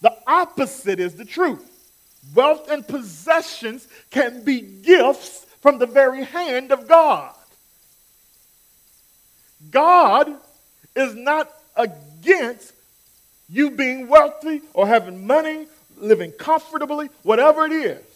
The 0.00 0.16
opposite 0.26 1.00
is 1.00 1.14
the 1.14 1.24
truth. 1.24 1.64
Wealth 2.34 2.70
and 2.70 2.86
possessions 2.86 3.88
can 4.10 4.44
be 4.44 4.60
gifts 4.60 5.46
from 5.60 5.78
the 5.78 5.86
very 5.86 6.24
hand 6.24 6.72
of 6.72 6.88
God. 6.88 7.34
God 9.70 10.36
is 10.94 11.14
not 11.14 11.50
against 11.76 12.72
you 13.48 13.70
being 13.70 14.08
wealthy 14.08 14.62
or 14.74 14.86
having 14.86 15.26
money, 15.26 15.66
living 15.96 16.32
comfortably, 16.32 17.08
whatever 17.22 17.64
it 17.64 17.72
is. 17.72 18.07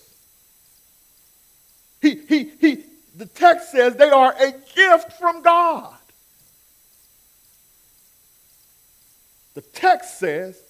He, 2.02 2.16
he, 2.28 2.50
he, 2.60 2.84
the 3.16 3.26
text 3.26 3.70
says 3.70 3.94
they 3.94 4.10
are 4.10 4.34
a 4.38 4.52
gift 4.74 5.12
from 5.12 5.40
God. 5.40 5.94
The 9.54 9.60
text 9.60 10.18
says 10.18 10.60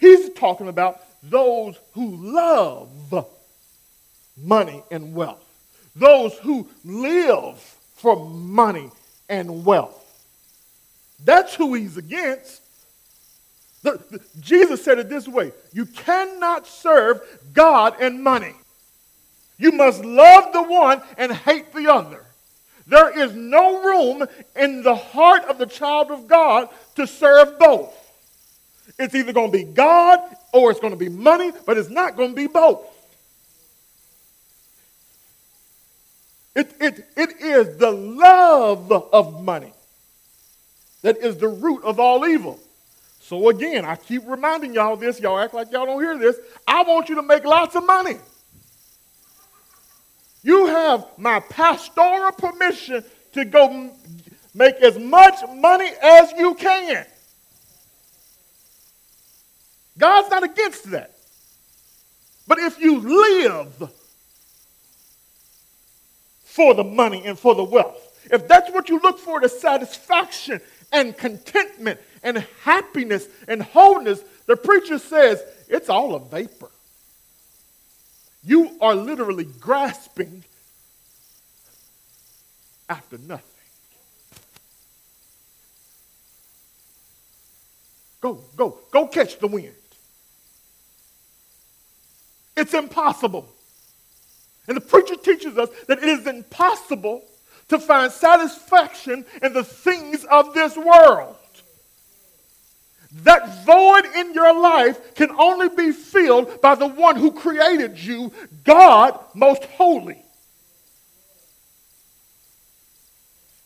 he's 0.00 0.30
talking 0.30 0.68
about 0.68 1.00
those 1.22 1.76
who 1.92 2.16
love 2.16 3.28
money 4.42 4.82
and 4.90 5.14
wealth, 5.14 5.44
those 5.94 6.32
who 6.38 6.68
live 6.84 7.58
for 7.94 8.24
money 8.26 8.90
and 9.28 9.66
wealth. 9.66 10.04
That's 11.22 11.54
who 11.54 11.74
he's 11.74 11.98
against. 11.98 12.62
The, 13.82 14.00
the, 14.10 14.20
Jesus 14.40 14.82
said 14.82 14.98
it 14.98 15.10
this 15.10 15.28
way 15.28 15.52
You 15.72 15.84
cannot 15.84 16.66
serve 16.66 17.20
God 17.52 17.96
and 18.00 18.22
money. 18.22 18.54
You 19.58 19.72
must 19.72 20.04
love 20.04 20.52
the 20.52 20.62
one 20.62 21.02
and 21.16 21.32
hate 21.32 21.72
the 21.74 21.92
other. 21.92 22.24
There 22.86 23.18
is 23.22 23.34
no 23.34 23.82
room 23.82 24.26
in 24.56 24.82
the 24.82 24.94
heart 24.94 25.44
of 25.44 25.58
the 25.58 25.66
child 25.66 26.10
of 26.10 26.26
God 26.26 26.68
to 26.94 27.06
serve 27.06 27.58
both. 27.58 27.92
It's 28.98 29.14
either 29.14 29.32
going 29.32 29.52
to 29.52 29.58
be 29.58 29.64
God 29.64 30.20
or 30.52 30.70
it's 30.70 30.80
going 30.80 30.92
to 30.92 30.98
be 30.98 31.08
money, 31.10 31.52
but 31.66 31.76
it's 31.76 31.90
not 31.90 32.16
going 32.16 32.30
to 32.30 32.36
be 32.36 32.46
both. 32.46 32.80
It, 36.54 36.74
it, 36.80 37.06
it 37.16 37.40
is 37.40 37.76
the 37.76 37.90
love 37.90 38.90
of 38.90 39.44
money 39.44 39.72
that 41.02 41.18
is 41.18 41.36
the 41.36 41.48
root 41.48 41.84
of 41.84 42.00
all 42.00 42.26
evil. 42.26 42.58
So 43.20 43.50
again, 43.50 43.84
I 43.84 43.96
keep 43.96 44.22
reminding 44.26 44.74
y'all 44.74 44.96
this. 44.96 45.20
Y'all 45.20 45.38
act 45.38 45.54
like 45.54 45.70
y'all 45.70 45.86
don't 45.86 46.02
hear 46.02 46.18
this. 46.18 46.36
I 46.66 46.82
want 46.82 47.08
you 47.08 47.16
to 47.16 47.22
make 47.22 47.44
lots 47.44 47.76
of 47.76 47.86
money. 47.86 48.16
You 50.42 50.66
have 50.66 51.06
my 51.16 51.40
pastoral 51.40 52.32
permission 52.32 53.04
to 53.32 53.44
go 53.44 53.90
make 54.54 54.76
as 54.76 54.98
much 54.98 55.34
money 55.54 55.90
as 56.02 56.32
you 56.32 56.54
can. 56.54 57.06
God's 59.98 60.30
not 60.30 60.44
against 60.44 60.90
that. 60.90 61.14
But 62.46 62.58
if 62.58 62.80
you 62.80 62.98
live 63.00 63.92
for 66.44 66.74
the 66.74 66.84
money 66.84 67.26
and 67.26 67.38
for 67.38 67.54
the 67.54 67.64
wealth, 67.64 68.04
if 68.30 68.48
that's 68.48 68.70
what 68.70 68.88
you 68.88 69.00
look 69.00 69.18
for, 69.18 69.40
the 69.40 69.48
satisfaction 69.48 70.60
and 70.92 71.16
contentment 71.16 72.00
and 72.22 72.38
happiness 72.62 73.28
and 73.46 73.62
wholeness, 73.62 74.22
the 74.46 74.56
preacher 74.56 74.98
says 74.98 75.42
it's 75.68 75.88
all 75.88 76.14
a 76.14 76.20
vapor. 76.20 76.70
You 78.44 78.76
are 78.80 78.94
literally 78.94 79.44
grasping 79.44 80.44
after 82.88 83.18
nothing. 83.18 83.44
Go, 88.20 88.44
go, 88.56 88.78
go 88.90 89.06
catch 89.06 89.38
the 89.38 89.46
wind. 89.46 89.74
It's 92.56 92.74
impossible. 92.74 93.48
And 94.66 94.76
the 94.76 94.80
preacher 94.80 95.16
teaches 95.16 95.56
us 95.56 95.70
that 95.86 95.98
it 95.98 96.04
is 96.04 96.26
impossible 96.26 97.22
to 97.68 97.78
find 97.78 98.10
satisfaction 98.10 99.24
in 99.42 99.52
the 99.52 99.64
things 99.64 100.24
of 100.24 100.54
this 100.54 100.76
world. 100.76 101.36
That 103.10 103.64
void 103.64 104.04
in 104.16 104.34
your 104.34 104.58
life 104.58 105.14
can 105.14 105.30
only 105.30 105.68
be 105.68 105.92
filled 105.92 106.60
by 106.60 106.74
the 106.74 106.86
one 106.86 107.16
who 107.16 107.32
created 107.32 107.98
you, 107.98 108.32
God 108.64 109.18
most 109.34 109.64
holy. 109.64 110.22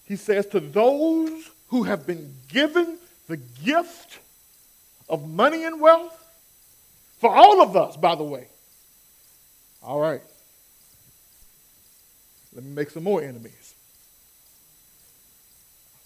He 0.04 0.16
says, 0.16 0.46
To 0.48 0.60
those 0.60 1.50
who 1.68 1.84
have 1.84 2.06
been 2.06 2.34
given 2.48 2.98
the 3.26 3.36
gift 3.36 4.18
of 5.08 5.28
money 5.28 5.64
and 5.64 5.80
wealth, 5.80 6.18
for 7.18 7.34
all 7.34 7.62
of 7.62 7.76
us, 7.76 7.96
by 7.96 8.14
the 8.14 8.24
way. 8.24 8.46
All 9.82 9.98
right. 9.98 10.22
Let 12.54 12.64
me 12.64 12.70
make 12.70 12.90
some 12.90 13.04
more 13.04 13.22
enemies. 13.22 13.74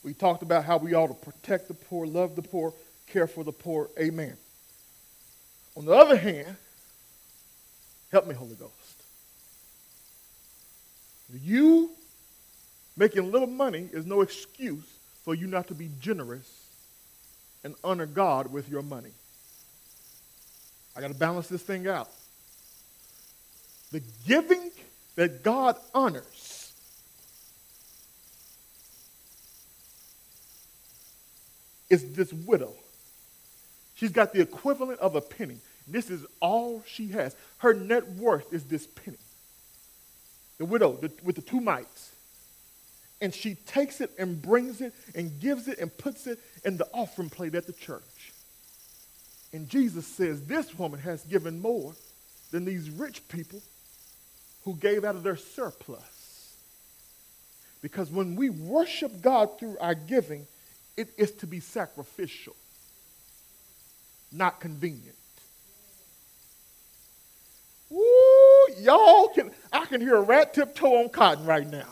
We 0.03 0.15
talked 0.15 0.43
about 0.43 0.65
how 0.65 0.77
we 0.77 0.95
ought 0.95 1.09
to 1.09 1.15
protect 1.15 1.69
the 1.69 1.75
poor, 1.75 2.07
love 2.07 2.37
the 2.37 2.43
poor, 2.43 2.73
care 3.07 3.27
for 3.27 3.45
the 3.45 3.53
poor. 3.53 3.91
Amen. 3.99 4.37
On 5.77 5.85
the 5.85 5.93
other 5.93 6.17
hand, 6.17 6.57
help 8.11 8.27
me, 8.27 8.35
Holy 8.35 8.55
Ghost. 8.55 8.73
You 11.43 11.91
making 12.97 13.31
little 13.31 13.49
money 13.49 13.89
is 13.93 14.07
no 14.07 14.23
excuse 14.23 14.87
for 15.25 15.35
you 15.35 15.47
not 15.47 15.69
to 15.69 15.75
be 15.75 15.91
generous 16.01 16.69
and 17.65 17.75
honor 17.83 18.07
God 18.07 18.53
with 18.53 18.69
your 18.69 18.83
money. 18.83 19.11
I 20.97 21.01
got 21.01 21.09
to 21.09 21.15
balance 21.15 21.49
this 21.49 21.63
thing 21.63 21.87
out. 21.89 22.09
The 23.93 24.03
giving 24.27 24.71
that 25.17 25.43
God 25.43 25.77
honors 25.95 26.73
is 31.91 32.15
this 32.15 32.33
widow 32.33 32.75
She's 33.97 34.13
got 34.13 34.33
the 34.33 34.41
equivalent 34.41 35.01
of 35.01 35.17
a 35.17 35.21
penny. 35.21 35.57
This 35.89 36.11
is 36.11 36.25
all 36.41 36.85
she 36.87 37.09
has. 37.09 37.35
Her 37.59 37.73
net 37.73 38.09
worth 38.13 38.53
is 38.53 38.65
this 38.65 38.87
penny. 38.87 39.17
The 40.59 40.67
widow 40.67 40.93
the, 40.93 41.11
with 41.25 41.37
the 41.37 41.43
two 41.43 41.61
mites. 41.61 42.13
And 43.23 43.35
she 43.35 43.55
takes 43.55 44.03
it 44.03 44.11
and 44.19 44.41
brings 44.41 44.83
it 44.83 44.93
and 45.15 45.41
gives 45.41 45.67
it 45.67 45.79
and 45.79 45.97
puts 45.97 46.27
it 46.27 46.39
in 46.65 46.77
the 46.77 46.87
offering 46.93 47.31
plate 47.31 47.55
at 47.55 47.67
the 47.67 47.73
church. 47.73 48.33
And 49.55 49.69
Jesus 49.69 50.07
says, 50.07 50.43
This 50.43 50.79
woman 50.79 51.01
has 51.01 51.25
given 51.25 51.63
more 51.63 51.95
than 52.51 52.67
these 52.67 52.91
rich 52.91 53.27
people 53.29 53.63
who 54.65 54.75
gave 54.75 55.05
out 55.05 55.17
of 55.17 55.23
their 55.23 55.37
surplus. 55.37 56.53
Because 57.81 58.11
when 58.11 58.37
we 58.37 58.51
worship 58.51 59.23
God 59.23 59.59
through 59.59 59.79
our 59.79 59.95
giving, 59.95 60.47
it 60.99 61.09
is 61.17 61.31
to 61.33 61.47
be 61.47 61.61
sacrificial 61.61 62.57
not 64.37 64.61
convenient. 64.61 65.17
Ooh, 67.93 68.69
y'all 68.81 69.29
can, 69.29 69.51
I 69.73 69.87
can 69.87 70.01
hear 70.01 70.17
a 70.17 70.23
rat 70.23 70.55
tiptoe 70.55 71.03
on 71.03 71.09
cotton 71.09 71.47
right 71.47 71.67
now. 71.67 71.87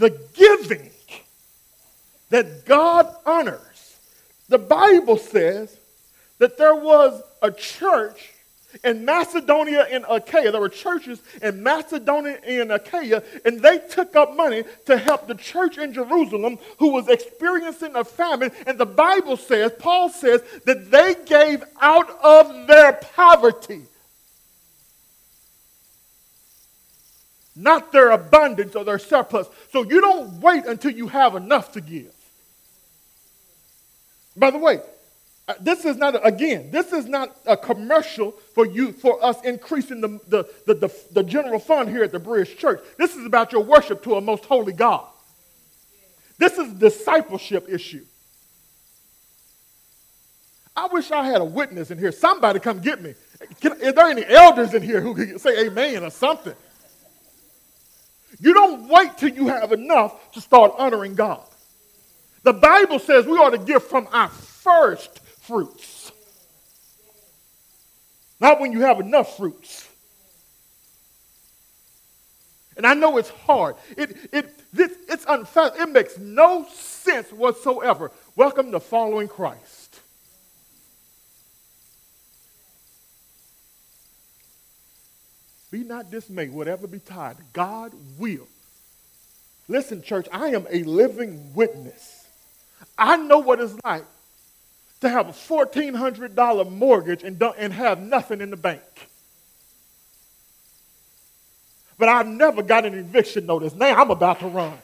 the 0.00 0.18
giving 0.34 0.90
that 2.30 2.64
God 2.64 3.12
honors. 3.26 3.98
The 4.48 4.58
Bible 4.58 5.16
says 5.16 5.76
that 6.38 6.56
there 6.58 6.74
was 6.74 7.22
a 7.42 7.50
church 7.50 8.32
in 8.84 9.04
Macedonia 9.04 9.86
and 9.90 10.04
Achaia, 10.08 10.50
there 10.50 10.60
were 10.60 10.68
churches 10.68 11.20
in 11.42 11.62
Macedonia 11.62 12.38
and 12.46 12.72
Achaia, 12.72 13.22
and 13.44 13.60
they 13.60 13.78
took 13.78 14.16
up 14.16 14.36
money 14.36 14.64
to 14.86 14.96
help 14.96 15.26
the 15.26 15.34
church 15.34 15.78
in 15.78 15.92
Jerusalem 15.92 16.58
who 16.78 16.90
was 16.90 17.08
experiencing 17.08 17.96
a 17.96 18.04
famine. 18.04 18.52
And 18.66 18.78
the 18.78 18.86
Bible 18.86 19.36
says, 19.36 19.72
Paul 19.78 20.08
says, 20.08 20.42
that 20.66 20.90
they 20.90 21.16
gave 21.26 21.64
out 21.80 22.10
of 22.22 22.66
their 22.66 22.92
poverty, 22.92 23.82
not 27.56 27.92
their 27.92 28.10
abundance 28.10 28.74
or 28.76 28.84
their 28.84 28.98
surplus. 28.98 29.48
So 29.72 29.82
you 29.82 30.00
don't 30.00 30.40
wait 30.40 30.64
until 30.64 30.92
you 30.92 31.08
have 31.08 31.34
enough 31.34 31.72
to 31.72 31.80
give. 31.80 32.14
By 34.36 34.50
the 34.50 34.58
way, 34.58 34.80
Uh, 35.50 35.54
this 35.58 35.84
is 35.84 35.96
not, 35.96 36.24
again, 36.24 36.70
this 36.70 36.92
is 36.92 37.06
not 37.06 37.36
a 37.44 37.56
commercial 37.56 38.30
for 38.54 38.64
you, 38.64 38.92
for 38.92 39.22
us 39.24 39.42
increasing 39.42 40.00
the, 40.00 40.20
the, 40.28 40.48
the, 40.64 40.74
the, 40.74 40.94
the 41.10 41.22
general 41.24 41.58
fund 41.58 41.88
here 41.88 42.04
at 42.04 42.12
the 42.12 42.20
Bridge 42.20 42.56
Church. 42.56 42.80
This 42.96 43.16
is 43.16 43.26
about 43.26 43.50
your 43.50 43.64
worship 43.64 44.00
to 44.04 44.14
a 44.14 44.20
most 44.20 44.44
holy 44.44 44.72
God. 44.72 45.04
This 46.38 46.52
is 46.56 46.70
a 46.70 46.74
discipleship 46.76 47.68
issue. 47.68 48.04
I 50.76 50.86
wish 50.86 51.10
I 51.10 51.26
had 51.26 51.40
a 51.40 51.44
witness 51.44 51.90
in 51.90 51.98
here. 51.98 52.12
Somebody 52.12 52.60
come 52.60 52.78
get 52.78 53.02
me. 53.02 53.14
Can, 53.60 53.72
is 53.80 53.94
there 53.94 54.06
any 54.06 54.24
elders 54.26 54.72
in 54.72 54.82
here 54.82 55.00
who 55.00 55.16
can 55.16 55.36
say 55.40 55.66
amen 55.66 56.04
or 56.04 56.10
something? 56.10 56.54
You 58.38 58.54
don't 58.54 58.88
wait 58.88 59.18
till 59.18 59.30
you 59.30 59.48
have 59.48 59.72
enough 59.72 60.30
to 60.30 60.40
start 60.40 60.74
honoring 60.78 61.16
God. 61.16 61.42
The 62.44 62.52
Bible 62.52 63.00
says 63.00 63.26
we 63.26 63.32
ought 63.32 63.50
to 63.50 63.58
give 63.58 63.82
from 63.82 64.06
our 64.12 64.28
first 64.28 65.20
fruits. 65.40 66.12
Not 68.40 68.60
when 68.60 68.72
you 68.72 68.80
have 68.80 69.00
enough 69.00 69.36
fruits. 69.36 69.88
And 72.76 72.86
I 72.86 72.94
know 72.94 73.18
it's 73.18 73.28
hard. 73.28 73.76
It, 73.96 74.16
it, 74.32 74.72
this, 74.72 74.92
it's 75.08 75.26
unfair. 75.26 75.70
It 75.78 75.90
makes 75.90 76.16
no 76.18 76.66
sense 76.72 77.30
whatsoever. 77.30 78.10
Welcome 78.36 78.72
to 78.72 78.80
following 78.80 79.28
Christ. 79.28 80.00
Be 85.70 85.84
not 85.84 86.10
dismayed, 86.10 86.52
whatever 86.52 86.86
betide. 86.86 87.36
God 87.52 87.92
will. 88.18 88.48
Listen, 89.68 90.02
church, 90.02 90.26
I 90.32 90.48
am 90.48 90.66
a 90.70 90.82
living 90.82 91.54
witness. 91.54 92.26
I 92.98 93.16
know 93.16 93.38
what 93.38 93.60
it's 93.60 93.74
like 93.84 94.04
to 95.00 95.08
have 95.08 95.28
a 95.28 95.32
$1,400 95.32 96.70
mortgage 96.70 97.22
and, 97.22 97.42
and 97.58 97.72
have 97.72 98.00
nothing 98.00 98.40
in 98.40 98.50
the 98.50 98.56
bank. 98.56 98.82
But 101.98 102.08
I've 102.08 102.26
never 102.26 102.62
got 102.62 102.86
an 102.86 102.94
eviction 102.94 103.46
notice. 103.46 103.74
Now 103.74 104.00
I'm 104.00 104.10
about 104.10 104.40
to 104.40 104.46
run. 104.46 104.78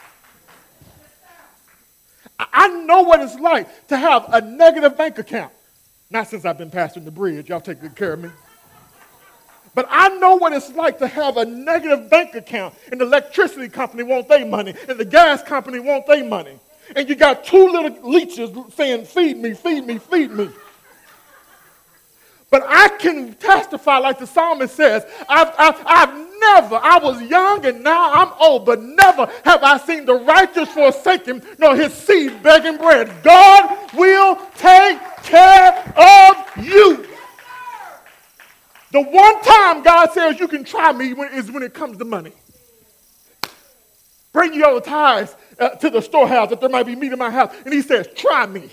I 2.38 2.68
know 2.68 3.02
what 3.02 3.20
it's 3.20 3.36
like 3.36 3.88
to 3.88 3.96
have 3.96 4.26
a 4.32 4.40
negative 4.40 4.96
bank 4.96 5.18
account. 5.18 5.52
Not 6.10 6.28
since 6.28 6.44
I've 6.44 6.58
been 6.58 6.70
pastoring 6.70 7.04
the 7.04 7.10
bridge. 7.10 7.48
Y'all 7.48 7.60
take 7.60 7.80
good 7.80 7.96
care 7.96 8.12
of 8.12 8.22
me. 8.22 8.30
But 9.74 9.86
I 9.90 10.08
know 10.18 10.36
what 10.36 10.52
it's 10.52 10.70
like 10.70 10.98
to 11.00 11.06
have 11.06 11.36
a 11.36 11.44
negative 11.44 12.08
bank 12.08 12.34
account 12.34 12.74
and 12.90 13.00
the 13.00 13.04
electricity 13.04 13.68
company 13.68 14.02
want 14.02 14.28
their 14.28 14.46
money 14.46 14.74
and 14.88 14.98
the 14.98 15.04
gas 15.04 15.42
company 15.42 15.80
want 15.80 16.06
their 16.06 16.24
money 16.24 16.58
and 16.94 17.08
you 17.08 17.14
got 17.14 17.44
two 17.44 17.68
little 17.68 18.10
leeches 18.10 18.50
saying, 18.74 19.06
Feed 19.06 19.38
me, 19.38 19.54
feed 19.54 19.86
me, 19.86 19.98
feed 19.98 20.30
me. 20.30 20.50
But 22.48 22.64
I 22.66 22.88
can 22.98 23.34
testify, 23.34 23.98
like 23.98 24.18
the 24.18 24.26
psalmist 24.26 24.76
says, 24.76 25.04
I've, 25.28 25.52
I've, 25.58 25.82
I've 25.84 26.14
never, 26.38 26.76
I 26.76 26.98
was 27.02 27.20
young 27.22 27.66
and 27.66 27.82
now 27.82 28.12
I'm 28.12 28.32
old, 28.38 28.64
but 28.64 28.80
never 28.80 29.28
have 29.44 29.62
I 29.64 29.78
seen 29.78 30.04
the 30.04 30.14
righteous 30.14 30.68
forsaken, 30.68 31.42
nor 31.58 31.74
his 31.74 31.92
seed 31.92 32.42
begging 32.42 32.76
bread. 32.76 33.12
God 33.24 33.92
will 33.94 34.36
take 34.54 35.00
care 35.24 35.92
of 35.96 36.64
you. 36.64 37.06
The 38.92 39.02
one 39.02 39.42
time 39.42 39.82
God 39.82 40.12
says 40.12 40.38
you 40.38 40.46
can 40.46 40.62
try 40.62 40.92
me 40.92 41.10
is 41.32 41.50
when 41.50 41.64
it 41.64 41.74
comes 41.74 41.98
to 41.98 42.04
money. 42.04 42.32
Bring 44.32 44.54
your 44.54 44.80
tithes 44.80 45.34
uh, 45.58 45.70
to 45.70 45.90
the 45.90 46.00
storehouse 46.00 46.50
that 46.50 46.60
there 46.60 46.68
might 46.68 46.86
be 46.86 46.94
meat 46.94 47.12
in 47.12 47.18
my 47.18 47.30
house. 47.30 47.54
And 47.64 47.72
he 47.72 47.82
says, 47.82 48.08
Try 48.14 48.46
me. 48.46 48.70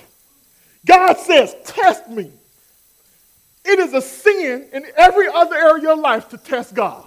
God 0.85 1.17
says, 1.17 1.55
Test 1.65 2.09
me. 2.09 2.31
It 3.65 3.79
is 3.79 3.93
a 3.93 4.01
sin 4.01 4.67
in 4.73 4.85
every 4.97 5.27
other 5.27 5.55
area 5.55 5.93
of 5.93 5.99
life 5.99 6.29
to 6.29 6.37
test 6.37 6.73
God. 6.73 7.05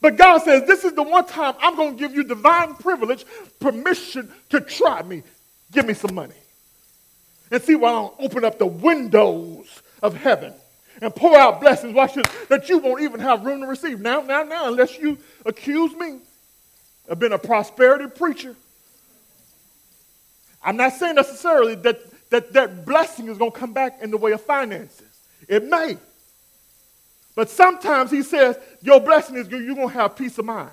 But 0.00 0.16
God 0.16 0.38
says, 0.38 0.66
This 0.66 0.84
is 0.84 0.92
the 0.92 1.02
one 1.02 1.26
time 1.26 1.54
I'm 1.60 1.76
going 1.76 1.96
to 1.96 1.98
give 1.98 2.14
you 2.14 2.24
divine 2.24 2.74
privilege, 2.74 3.24
permission 3.58 4.30
to 4.50 4.60
try 4.60 5.02
me. 5.02 5.22
Give 5.72 5.86
me 5.86 5.94
some 5.94 6.14
money. 6.14 6.34
And 7.50 7.60
see 7.62 7.74
why 7.74 7.90
I 7.90 7.92
don't 7.92 8.14
open 8.20 8.44
up 8.44 8.58
the 8.58 8.66
windows 8.66 9.82
of 10.02 10.14
heaven 10.14 10.54
and 11.02 11.14
pour 11.14 11.36
out 11.36 11.60
blessings 11.60 11.94
watch 11.94 12.14
this, 12.14 12.26
that 12.48 12.68
you 12.68 12.78
won't 12.78 13.00
even 13.00 13.20
have 13.20 13.44
room 13.44 13.60
to 13.60 13.66
receive. 13.66 14.00
Now, 14.00 14.20
now, 14.20 14.42
now, 14.42 14.68
unless 14.68 14.98
you 14.98 15.18
accuse 15.46 15.94
me 15.94 16.18
of 17.08 17.18
being 17.18 17.32
a 17.32 17.38
prosperity 17.38 18.06
preacher 18.06 18.54
I'm 20.62 20.76
not 20.76 20.92
saying 20.92 21.14
necessarily 21.14 21.74
that 21.76 22.00
that, 22.30 22.52
that 22.52 22.86
blessing 22.86 23.28
is 23.28 23.38
going 23.38 23.52
to 23.52 23.58
come 23.58 23.72
back 23.72 23.98
in 24.02 24.10
the 24.10 24.16
way 24.16 24.32
of 24.32 24.40
finances. 24.40 25.06
It 25.48 25.64
may. 25.64 25.98
But 27.34 27.50
sometimes 27.50 28.10
he 28.10 28.22
says, 28.22 28.56
your 28.80 29.00
blessing 29.00 29.36
is 29.36 29.48
you're 29.48 29.74
going 29.74 29.88
to 29.88 29.94
have 29.94 30.16
peace 30.16 30.38
of 30.38 30.44
mind. 30.44 30.70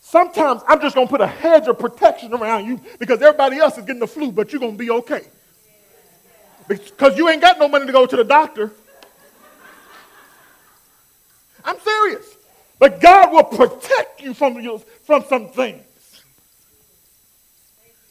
Sometimes 0.00 0.62
I'm 0.68 0.80
just 0.80 0.94
going 0.94 1.06
to 1.06 1.10
put 1.10 1.20
a 1.20 1.26
hedge 1.26 1.66
of 1.66 1.78
protection 1.78 2.32
around 2.32 2.66
you 2.66 2.80
because 2.98 3.20
everybody 3.22 3.58
else 3.58 3.76
is 3.76 3.84
getting 3.84 4.00
the 4.00 4.06
flu, 4.06 4.30
but 4.30 4.52
you're 4.52 4.60
going 4.60 4.72
to 4.72 4.78
be 4.78 4.90
okay. 4.90 5.22
Because 6.68 7.18
you 7.18 7.28
ain't 7.28 7.42
got 7.42 7.58
no 7.58 7.68
money 7.68 7.86
to 7.86 7.92
go 7.92 8.06
to 8.06 8.16
the 8.16 8.24
doctor. 8.24 8.70
I'm 11.64 11.78
serious. 11.80 12.36
But 12.78 13.00
God 13.00 13.32
will 13.32 13.44
protect 13.44 14.20
you 14.20 14.34
from, 14.34 14.60
your, 14.60 14.78
from 14.78 15.24
some 15.24 15.48
things. 15.48 15.82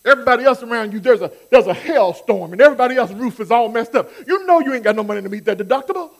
Everybody 0.06 0.44
else 0.44 0.62
around 0.62 0.92
you, 0.92 1.00
there's 1.00 1.22
a, 1.22 1.32
there's 1.50 1.68
a 1.68 1.74
hailstorm, 1.74 2.52
and 2.52 2.62
everybody 2.62 2.98
else's 2.98 3.16
roof 3.16 3.40
is 3.40 3.52
all 3.52 3.70
messed 3.70 3.96
up. 3.96 4.10
You 4.28 4.46
know 4.46 4.60
you 4.60 4.74
ain't 4.74 4.84
got 4.84 4.96
no 4.96 5.04
money 5.04 5.22
to 5.22 5.30
meet 5.30 5.46
that 5.46 5.58
deductible. 5.58 6.12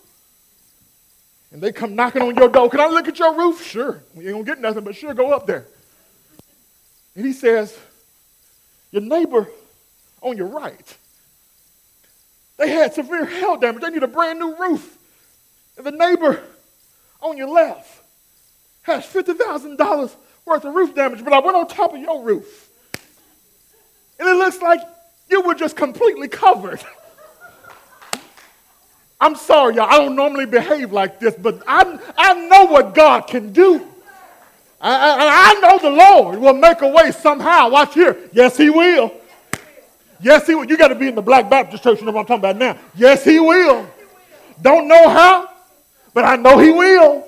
And 1.52 1.62
they 1.62 1.72
come 1.72 1.94
knocking 1.94 2.22
on 2.22 2.36
your 2.36 2.50
door. 2.50 2.70
Can 2.70 2.80
I 2.80 2.88
look 2.88 3.08
at 3.08 3.20
your 3.20 3.36
roof? 3.36 3.64
Sure. 3.64 4.02
We 4.16 4.26
ain't 4.26 4.34
gonna 4.34 4.44
get 4.44 4.60
nothing, 4.60 4.84
but 4.84 4.96
sure, 4.96 5.14
go 5.14 5.32
up 5.32 5.46
there. 5.46 5.66
And 7.16 7.26
he 7.26 7.34
says, 7.34 7.78
Your 8.92 9.02
neighbor 9.02 9.48
on 10.22 10.38
your 10.38 10.48
right, 10.48 10.98
they 12.58 12.70
had 12.70 12.94
severe 12.94 13.26
hail 13.26 13.58
damage. 13.58 13.82
They 13.82 13.90
need 13.90 14.04
a 14.04 14.08
brand 14.08 14.40
new 14.40 14.56
roof. 14.56 14.98
And 15.78 15.86
the 15.86 15.92
neighbor 15.92 16.42
on 17.22 17.38
your 17.38 17.50
left 17.50 18.02
has 18.84 19.06
$50,000 19.06 20.16
worth 20.46 20.66
of 20.66 20.74
roof 20.74 20.94
damage, 20.94 21.24
but 21.24 21.34
I 21.34 21.40
went 21.40 21.58
on 21.58 21.68
top 21.68 21.94
of 21.94 22.00
your 22.00 22.24
roof. 22.24 22.63
And 24.24 24.32
it 24.32 24.36
looks 24.36 24.62
like 24.62 24.80
you 25.30 25.42
were 25.42 25.54
just 25.54 25.76
completely 25.76 26.30
covered. 26.30 26.80
I'm 29.20 29.36
sorry, 29.36 29.76
y'all. 29.76 29.90
I 29.90 29.98
don't 29.98 30.16
normally 30.16 30.46
behave 30.46 30.94
like 30.94 31.20
this, 31.20 31.36
but 31.36 31.62
I, 31.68 32.00
I 32.18 32.48
know 32.48 32.64
what 32.64 32.96
God 32.96 33.28
can 33.28 33.52
do. 33.52 33.86
I, 34.80 34.94
I, 34.94 35.58
I 35.58 35.60
know 35.60 35.78
the 35.78 35.90
Lord 35.90 36.40
will 36.40 36.54
make 36.54 36.82
a 36.82 36.88
way 36.88 37.12
somehow. 37.12 37.70
Watch 37.70 37.96
here. 37.96 38.18
Yes, 38.32 38.56
He 38.56 38.70
will. 38.70 39.12
Yes, 40.22 40.48
He 40.48 40.56
will. 40.56 40.64
You 40.64 40.78
got 40.78 40.88
to 40.88 40.96
be 40.96 41.10
in 41.10 41.16
the 41.16 41.22
Black 41.22 41.50
Baptist 41.50 41.84
church, 41.84 42.00
you 42.00 42.06
know 42.06 42.14
what 42.14 42.22
I'm 42.22 42.26
talking 42.28 42.40
about 42.40 42.56
now. 42.56 42.80
Yes, 42.96 43.26
He 43.26 43.42
will. 43.42 43.86
Don't 44.62 44.88
know 44.88 45.10
how, 45.10 45.50
but 46.14 46.24
I 46.24 46.38
know 46.38 46.60
He 46.60 46.72
will. 46.72 47.28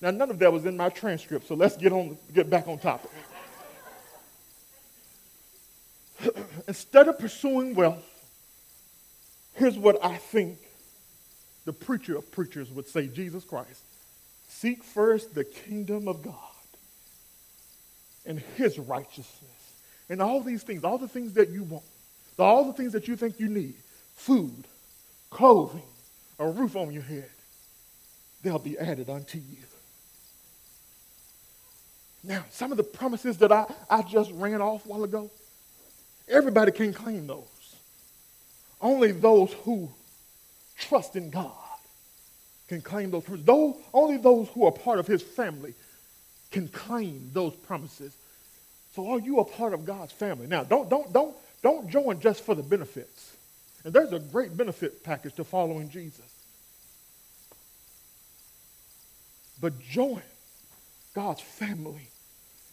Now, 0.00 0.12
none 0.12 0.30
of 0.30 0.38
that 0.38 0.52
was 0.52 0.64
in 0.64 0.76
my 0.76 0.90
transcript, 0.90 1.48
so 1.48 1.56
let's 1.56 1.76
get 1.76 1.92
on, 1.92 2.16
get 2.32 2.48
back 2.48 2.68
on 2.68 2.78
topic. 2.78 3.10
Instead 6.66 7.08
of 7.08 7.18
pursuing 7.18 7.74
wealth, 7.74 8.04
here's 9.54 9.78
what 9.78 10.04
I 10.04 10.16
think 10.16 10.58
the 11.64 11.72
preacher 11.72 12.16
of 12.16 12.30
preachers 12.32 12.70
would 12.70 12.86
say 12.86 13.06
Jesus 13.06 13.44
Christ 13.44 13.82
seek 14.48 14.82
first 14.82 15.34
the 15.34 15.44
kingdom 15.44 16.08
of 16.08 16.22
God 16.22 16.34
and 18.26 18.40
his 18.56 18.78
righteousness. 18.78 19.34
And 20.08 20.22
all 20.22 20.40
these 20.40 20.62
things, 20.62 20.84
all 20.84 20.98
the 20.98 21.08
things 21.08 21.34
that 21.34 21.50
you 21.50 21.64
want, 21.64 21.84
all 22.38 22.64
the 22.64 22.72
things 22.72 22.92
that 22.92 23.08
you 23.08 23.16
think 23.16 23.38
you 23.38 23.48
need 23.48 23.74
food, 24.14 24.64
clothing, 25.30 25.82
a 26.38 26.48
roof 26.48 26.76
on 26.76 26.92
your 26.92 27.02
head 27.02 27.28
they'll 28.42 28.58
be 28.58 28.78
added 28.78 29.10
unto 29.10 29.38
you. 29.38 29.56
Now, 32.22 32.44
some 32.50 32.70
of 32.70 32.76
the 32.76 32.84
promises 32.84 33.38
that 33.38 33.52
I, 33.52 33.66
I 33.88 34.02
just 34.02 34.30
ran 34.32 34.60
off 34.60 34.84
a 34.84 34.88
while 34.88 35.04
ago, 35.04 35.30
Everybody 36.28 36.72
can 36.72 36.92
claim 36.92 37.26
those. 37.26 37.76
Only 38.80 39.12
those 39.12 39.52
who 39.64 39.90
trust 40.76 41.16
in 41.16 41.30
God 41.30 41.52
can 42.68 42.80
claim 42.80 43.10
those 43.10 43.24
promises. 43.24 43.46
Those, 43.46 43.74
only 43.92 44.16
those 44.18 44.48
who 44.50 44.66
are 44.66 44.72
part 44.72 44.98
of 44.98 45.06
his 45.06 45.22
family 45.22 45.74
can 46.50 46.68
claim 46.68 47.30
those 47.32 47.54
promises. 47.54 48.14
So 48.94 49.10
are 49.10 49.20
you 49.20 49.40
a 49.40 49.44
part 49.44 49.74
of 49.74 49.84
God's 49.84 50.12
family? 50.12 50.46
Now, 50.46 50.64
don't, 50.64 50.88
don't, 50.88 51.12
don't, 51.12 51.36
don't 51.62 51.88
join 51.88 52.20
just 52.20 52.42
for 52.42 52.54
the 52.54 52.62
benefits. 52.62 53.36
And 53.84 53.92
there's 53.92 54.12
a 54.12 54.18
great 54.18 54.56
benefit 54.56 55.02
package 55.04 55.34
to 55.34 55.44
following 55.44 55.88
Jesus. 55.88 56.20
But 59.60 59.80
join 59.80 60.22
God's 61.14 61.40
family 61.40 62.08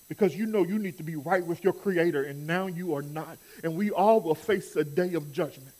because 0.07 0.35
you 0.35 0.45
know 0.45 0.63
you 0.63 0.77
need 0.77 0.97
to 0.97 1.03
be 1.03 1.15
right 1.15 1.45
with 1.45 1.63
your 1.63 1.73
Creator, 1.73 2.23
and 2.23 2.45
now 2.45 2.67
you 2.67 2.95
are 2.95 3.01
not. 3.01 3.37
And 3.63 3.75
we 3.75 3.91
all 3.91 4.19
will 4.21 4.35
face 4.35 4.75
a 4.75 4.83
day 4.83 5.13
of 5.13 5.31
judgment. 5.31 5.73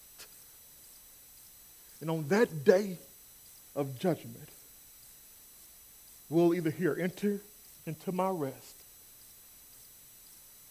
And 2.01 2.09
on 2.09 2.27
that 2.29 2.63
day 2.63 2.97
of 3.75 3.99
judgment, 3.99 4.49
we'll 6.29 6.53
either 6.53 6.71
hear, 6.71 6.97
enter 6.99 7.39
into 7.85 8.11
my 8.11 8.29
rest, 8.29 8.75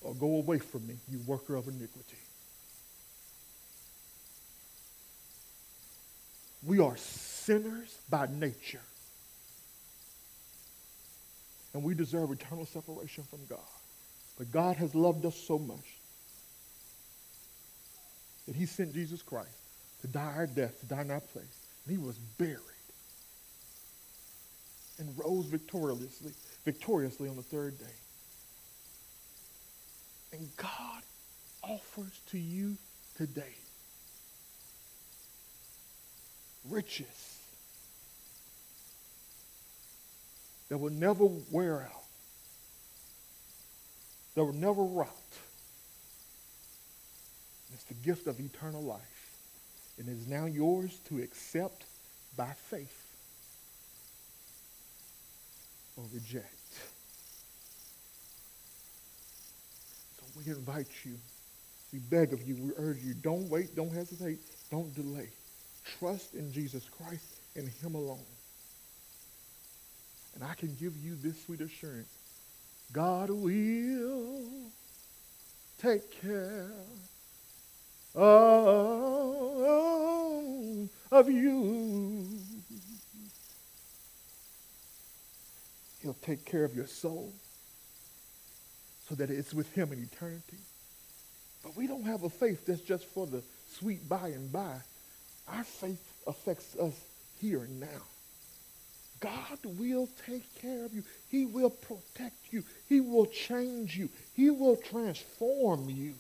or 0.03 0.15
go 0.15 0.37
away 0.37 0.59
from 0.59 0.87
me, 0.87 0.97
you 1.11 1.21
worker 1.27 1.55
of 1.57 1.69
iniquity. 1.69 2.19
We 6.67 6.81
are 6.81 6.97
sinners 6.97 7.97
by 8.09 8.27
nature. 8.27 8.81
And 11.75 11.83
we 11.83 11.95
deserve 11.95 12.31
eternal 12.31 12.65
separation 12.65 13.25
from 13.25 13.41
God. 13.49 13.59
But 14.39 14.51
God 14.51 14.77
has 14.77 14.95
loved 14.95 15.27
us 15.27 15.37
so 15.37 15.59
much 15.59 15.99
that 18.47 18.55
he 18.55 18.67
sent 18.67 18.95
Jesus 18.95 19.23
Christ 19.23 19.51
to 20.03 20.07
die 20.07 20.33
our 20.37 20.47
death, 20.47 20.81
to 20.81 20.87
die 20.87 21.03
in 21.03 21.11
our 21.11 21.21
place. 21.21 21.67
And 21.85 21.99
he 21.99 22.05
was 22.05 22.17
buried 22.39 22.61
and 24.99 25.13
rose 25.19 25.47
victoriously, 25.47 26.33
victoriously 26.65 27.29
on 27.29 27.37
the 27.37 27.43
third 27.43 27.79
day. 27.79 27.85
And 30.33 30.49
God 30.57 31.03
offers 31.63 32.21
to 32.31 32.39
you 32.39 32.77
today 33.17 33.55
riches 36.69 37.34
that 40.75 40.79
will 40.79 40.91
never 40.91 41.29
wear 41.53 41.83
out, 41.83 42.03
that 44.35 44.45
will 44.45 44.53
never 44.53 44.83
rot. 44.83 45.09
It's 47.73 47.85
the 47.85 47.95
gift 47.95 48.27
of 48.27 48.41
eternal 48.41 48.83
life. 48.83 49.37
And 50.01 50.09
it 50.09 50.11
is 50.11 50.27
now 50.27 50.47
yours 50.47 50.99
to 51.11 51.23
accept 51.23 51.85
by 52.37 52.51
faith 52.71 53.07
or 55.97 56.03
reject. 56.13 56.45
So 60.17 60.25
we 60.37 60.51
invite 60.51 60.89
you, 61.05 61.13
we 61.93 62.01
beg 62.01 62.33
of 62.33 62.43
you, 62.43 62.57
we 62.57 62.73
urge 62.79 62.99
you, 63.01 63.15
don't 63.15 63.49
wait, 63.49 63.77
don't 63.77 63.93
hesitate, 63.93 64.41
don't 64.73 64.93
delay. 64.97 65.29
Trust 66.01 66.35
in 66.35 66.53
Jesus 66.53 66.89
Christ 66.89 67.39
and 67.55 67.69
Him 67.69 67.95
alone. 67.95 68.27
And 70.35 70.45
I 70.45 70.55
can 70.55 70.75
give 70.81 70.97
you 70.97 71.17
this 71.17 71.43
sweet 71.45 71.61
assurance 71.61 72.09
God 72.93 73.31
will 73.31 74.43
take 75.79 76.21
care 76.23 76.71
of, 78.15 78.25
of 81.11 81.31
you. 81.31 82.27
He'll 86.03 86.15
take 86.23 86.45
care 86.45 86.65
of 86.65 86.75
your 86.77 86.87
soul 86.87 87.33
so 89.09 89.15
that 89.15 89.31
it's 89.31 89.55
with 89.55 89.73
Him 89.73 89.93
in 89.93 90.03
eternity. 90.03 90.59
But 91.63 91.77
we 91.77 91.87
don't 91.87 92.05
have 92.05 92.25
a 92.25 92.31
faith 92.31 92.67
that's 92.67 92.83
just 92.83 93.07
for 93.07 93.27
the 93.27 93.43
sweet 93.79 94.09
by 94.09 94.29
and 94.29 94.53
by. 94.53 94.77
Our 95.49 95.65
faith 95.65 96.01
affects 96.27 96.77
us 96.77 96.95
here 97.41 97.61
and 97.61 97.81
now. 97.81 98.03
God 99.25 99.59
will 99.79 100.07
take 100.27 100.61
care 100.61 100.85
of 100.85 100.93
you. 100.93 101.03
He 101.31 101.47
will 101.47 101.71
protect 101.71 102.53
you. 102.53 102.63
He 102.91 103.01
will 103.01 103.25
change 103.25 103.97
you. 103.97 104.11
He 104.35 104.51
will 104.51 104.77
transform 104.77 105.89
you. 105.89 106.13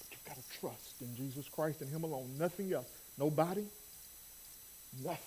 But 0.00 0.08
you've 0.10 0.24
got 0.24 0.36
to 0.36 0.58
trust 0.58 1.00
in 1.00 1.14
Jesus 1.14 1.48
Christ 1.48 1.80
and 1.80 1.88
Him 1.88 2.02
alone. 2.02 2.28
Nothing 2.40 2.72
else. 2.72 2.88
Nobody. 3.16 3.64
Nothing. 5.04 5.18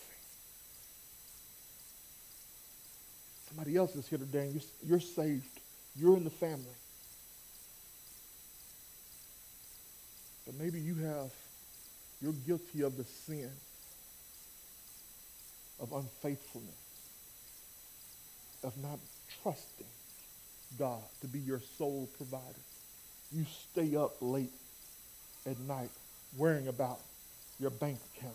Somebody 3.47 3.77
else 3.77 3.95
is 3.95 4.05
here 4.05 4.19
today 4.19 4.47
and 4.47 4.53
you're, 4.53 4.63
you're 4.85 4.99
saved. 4.99 5.47
You're 5.95 6.17
in 6.17 6.25
the 6.25 6.29
family. 6.29 6.65
But 10.45 10.55
maybe 10.59 10.81
you 10.81 10.95
have, 10.95 11.31
you're 12.21 12.33
guilty 12.33 12.81
of 12.81 12.97
the 12.97 13.05
sin 13.05 13.49
of 15.83 15.91
unfaithfulness, 15.91 16.73
of 18.63 18.75
not 18.81 18.97
trusting 19.43 19.85
God 20.79 21.03
to 21.21 21.27
be 21.27 21.39
your 21.39 21.59
sole 21.77 22.09
provider. 22.17 22.63
You 23.33 23.45
stay 23.71 23.95
up 23.97 24.15
late 24.21 24.53
at 25.45 25.59
night 25.59 25.89
worrying 26.37 26.69
about 26.69 26.99
your 27.59 27.69
bank 27.69 27.99
account. 28.15 28.33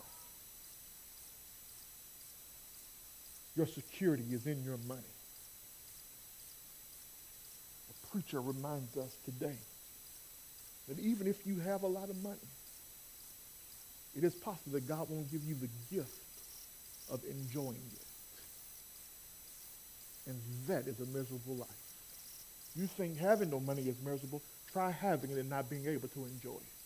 Your 3.56 3.66
security 3.66 4.24
is 4.30 4.46
in 4.46 4.62
your 4.62 4.76
money. 4.86 5.00
The 7.88 8.06
preacher 8.08 8.40
reminds 8.42 8.96
us 8.98 9.16
today 9.24 9.56
that 10.86 10.98
even 10.98 11.26
if 11.26 11.46
you 11.46 11.58
have 11.60 11.82
a 11.82 11.86
lot 11.86 12.10
of 12.10 12.22
money, 12.22 12.36
it 14.14 14.22
is 14.22 14.34
possible 14.34 14.72
that 14.72 14.86
God 14.86 15.08
won't 15.08 15.30
give 15.32 15.42
you 15.44 15.54
the 15.54 15.68
gift 15.94 16.27
of 17.10 17.20
enjoying 17.24 17.90
it. 17.92 18.06
And 20.26 20.40
that 20.66 20.86
is 20.86 21.00
a 21.00 21.06
miserable 21.06 21.56
life. 21.56 21.68
You 22.76 22.86
think 22.86 23.16
having 23.16 23.50
no 23.50 23.60
money 23.60 23.82
is 23.82 23.96
miserable, 24.04 24.42
try 24.72 24.90
having 24.90 25.30
it 25.30 25.38
and 25.38 25.48
not 25.48 25.70
being 25.70 25.86
able 25.86 26.08
to 26.08 26.26
enjoy 26.26 26.56
it. 26.56 26.78